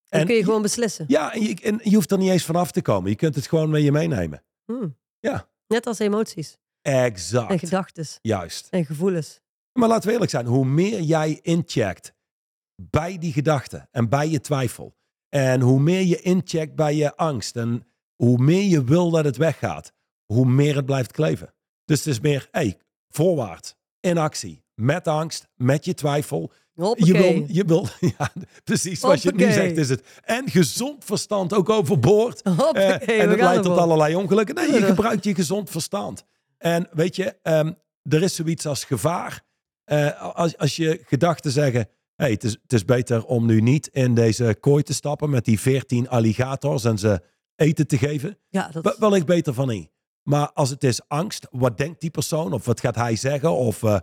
[0.10, 1.06] Dan En kun je je- gewoon beslissen.
[1.08, 3.10] Ja, en je, en je hoeft er niet eens vanaf te komen.
[3.10, 4.44] Je kunt het gewoon met je meenemen.
[4.66, 4.98] Hmm.
[5.20, 5.50] Ja.
[5.68, 6.58] Net als emoties
[6.88, 7.52] Exact.
[7.52, 8.68] en gedachten Juist.
[8.70, 9.40] en gevoelens.
[9.74, 10.46] Maar laten we eerlijk zijn.
[10.46, 12.14] Hoe meer jij incheckt
[12.76, 14.96] bij die gedachten en bij je twijfel.
[15.30, 17.56] En hoe meer je incheckt bij je angst.
[17.56, 19.94] En hoe meer je wil dat het weggaat.
[20.26, 21.54] Hoe meer het blijft kleven.
[21.86, 22.78] Dus het is meer, hey,
[23.10, 23.76] voorwaarts.
[24.00, 24.64] In actie.
[24.74, 25.48] Met angst.
[25.56, 26.52] Met je twijfel.
[26.74, 28.32] Je wil, je wil, ja,
[28.64, 30.04] precies zoals je het nu zegt is het.
[30.24, 32.42] En gezond verstand ook overboord.
[32.42, 34.56] Eh, Hoppakee, en het gaan leidt tot allerlei ongelukken.
[34.56, 36.26] Nee, je gebruikt je gezond verstand.
[36.58, 39.46] En weet je, ehm, er is zoiets als gevaar.
[39.84, 43.88] Eh, als, als je gedachten zeggen, hey, het, is, het is beter om nu niet
[43.88, 47.22] in deze kooi te stappen met die veertien alligators en ze
[47.56, 48.38] eten te geven.
[48.50, 49.90] Ja, dat Wel- Wellicht beter van niet.
[50.24, 52.54] Maar als het is angst, wat denkt die persoon?
[52.54, 53.52] Of wat gaat hij zeggen?
[53.52, 53.98] Of uh,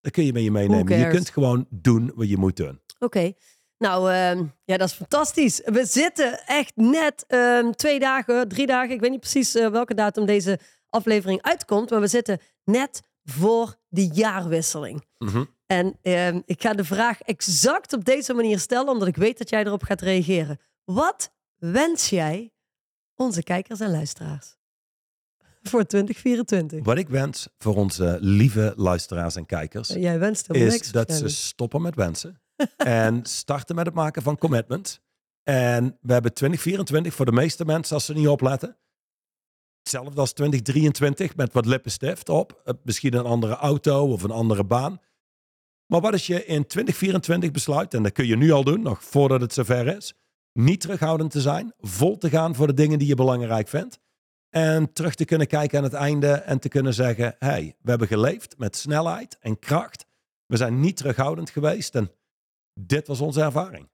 [0.00, 0.98] dat kun je met je meenemen.
[0.98, 2.80] Je kunt gewoon doen wat je moet doen.
[2.98, 3.32] Oké.
[3.78, 5.60] Nou, ehm, ja, dat is fantastisch.
[5.64, 8.94] We zitten echt net ehm, twee dagen, drie dagen.
[8.94, 10.58] Ik weet niet precies eh, welke datum deze
[10.92, 11.90] aflevering uitkomt.
[11.90, 15.06] Maar we zitten net voor de jaarwisseling.
[15.18, 15.44] Mhm.
[15.66, 19.50] En ehm, ik ga de vraag exact op deze manier stellen, omdat ik weet dat
[19.50, 20.60] jij erop gaat reageren.
[20.84, 22.52] Wat wens jij
[23.14, 24.56] onze kijkers en luisteraars
[25.70, 26.84] voor 2024?
[26.84, 30.90] Wat ik wens voor onze lieve luisteraars en kijkers, Jij wenst helemaal is niks.
[30.90, 32.40] dat ze stoppen met wensen.
[32.76, 35.00] en starten met het maken van commitments.
[35.42, 38.76] En we hebben 2024 voor de meeste mensen, als ze niet opletten.
[39.82, 42.60] Hetzelfde als 2023 met wat lippenstift op.
[42.64, 45.00] Eh, Misschien een andere auto of een andere baan.
[45.86, 49.04] Maar wat als je in 2024 besluit, en dat kun je nu al doen, nog
[49.04, 50.14] voordat het zover is,
[50.52, 53.98] niet terughoudend te zijn, vol te gaan voor de dingen die je belangrijk vindt.
[54.48, 58.08] En terug te kunnen kijken aan het einde en te kunnen zeggen, hey, we hebben
[58.08, 60.06] geleefd met snelheid en kracht.
[60.46, 62.12] We zijn niet terughoudend geweest en
[62.80, 63.90] dit was onze ervaring.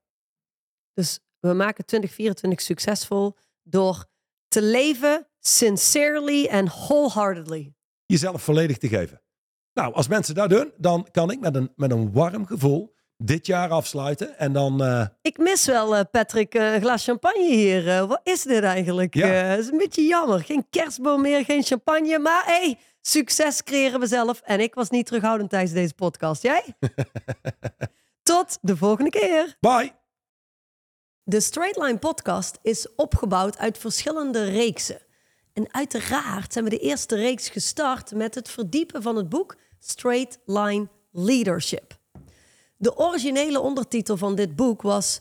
[0.93, 4.07] Dus we maken 2024 succesvol door
[4.49, 5.27] te leven
[5.57, 7.73] sincerely and wholeheartedly.
[8.07, 9.23] Jezelf volledig te geven.
[9.73, 13.47] Nou, als mensen dat doen, dan kan ik met een, met een warm gevoel dit
[13.47, 14.39] jaar afsluiten.
[14.39, 18.07] En dan, eh, Ik mis wel, eh, Patrick, eh, een glas champagne hier.
[18.07, 19.15] Wat is dit eigenlijk?
[19.15, 19.27] Ja.
[19.27, 20.45] Het is een beetje jammer.
[20.45, 22.19] Geen kerstboom meer, geen champagne.
[22.19, 24.41] Maar hey, succes creëren we zelf.
[24.41, 26.43] En ik was niet terughoudend tijdens deze podcast.
[26.43, 26.65] Jij?
[28.23, 29.57] Tot de volgende keer.
[29.61, 29.93] bye!
[31.23, 35.07] De Straight Line podcast is opgebouwd uit verschillende reeksen.
[35.59, 40.39] En uiteraard zijn we de eerste reeks gestart met het verdiepen van het boek Straight
[40.45, 41.99] Line Leadership.
[42.77, 45.21] De originele ondertitel van dit boek was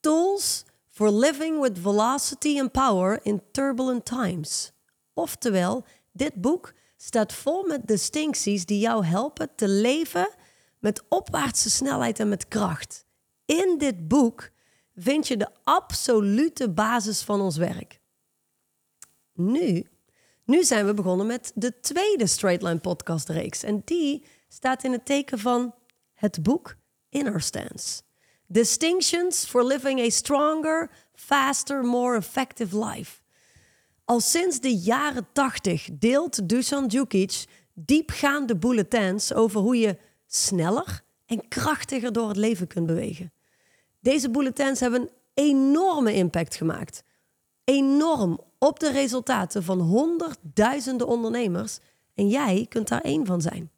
[0.00, 4.72] Tools for Living with Velocity and Power in Turbulent Times.
[5.14, 10.34] Oftewel, dit boek staat vol met distincties die jou helpen te leven
[10.78, 13.04] met opwaartse snelheid en met kracht.
[13.44, 14.50] In dit boek
[14.94, 18.00] vind je de absolute basis van ons werk.
[19.38, 19.86] Nu,
[20.44, 23.62] nu zijn we begonnen met de tweede Straight Line podcast reeks.
[23.62, 25.74] En die staat in het teken van
[26.14, 26.76] het boek
[27.08, 28.02] Inner Stance.
[28.46, 33.20] Distinctions for living a stronger, faster, more effective life.
[34.04, 41.48] Al sinds de jaren 80 deelt Dusan Djukic diepgaande bulletins over hoe je sneller en
[41.48, 43.32] krachtiger door het leven kunt bewegen.
[44.00, 47.02] Deze bulletins hebben een enorme impact gemaakt.
[47.64, 51.78] Enorm op de resultaten van honderdduizenden ondernemers.
[52.14, 53.70] En jij kunt daar één van zijn.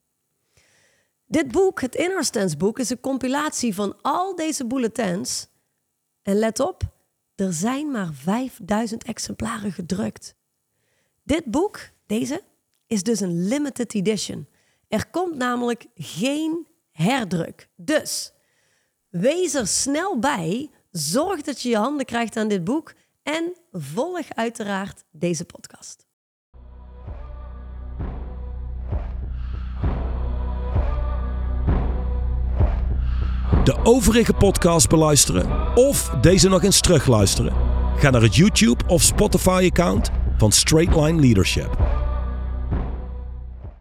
[1.27, 5.49] Dit boek, het Inner Stance boek, is een compilatie van al deze bulletins.
[6.23, 6.83] En let op,
[7.35, 10.35] er zijn maar 5000 exemplaren gedrukt.
[11.23, 12.43] Dit boek, deze,
[12.87, 14.47] is dus een limited edition.
[14.89, 17.69] Er komt namelijk geen herdruk.
[17.77, 18.33] Dus
[19.09, 20.71] wees er snel bij.
[20.91, 22.93] Zorg dat je je handen krijgt aan dit boek.
[23.23, 26.09] En volg uiteraard deze podcast.
[33.65, 37.53] De overige podcast beluisteren of deze nog eens terugluisteren?
[37.97, 41.79] Ga naar het YouTube of Spotify account van Straight Line Leadership.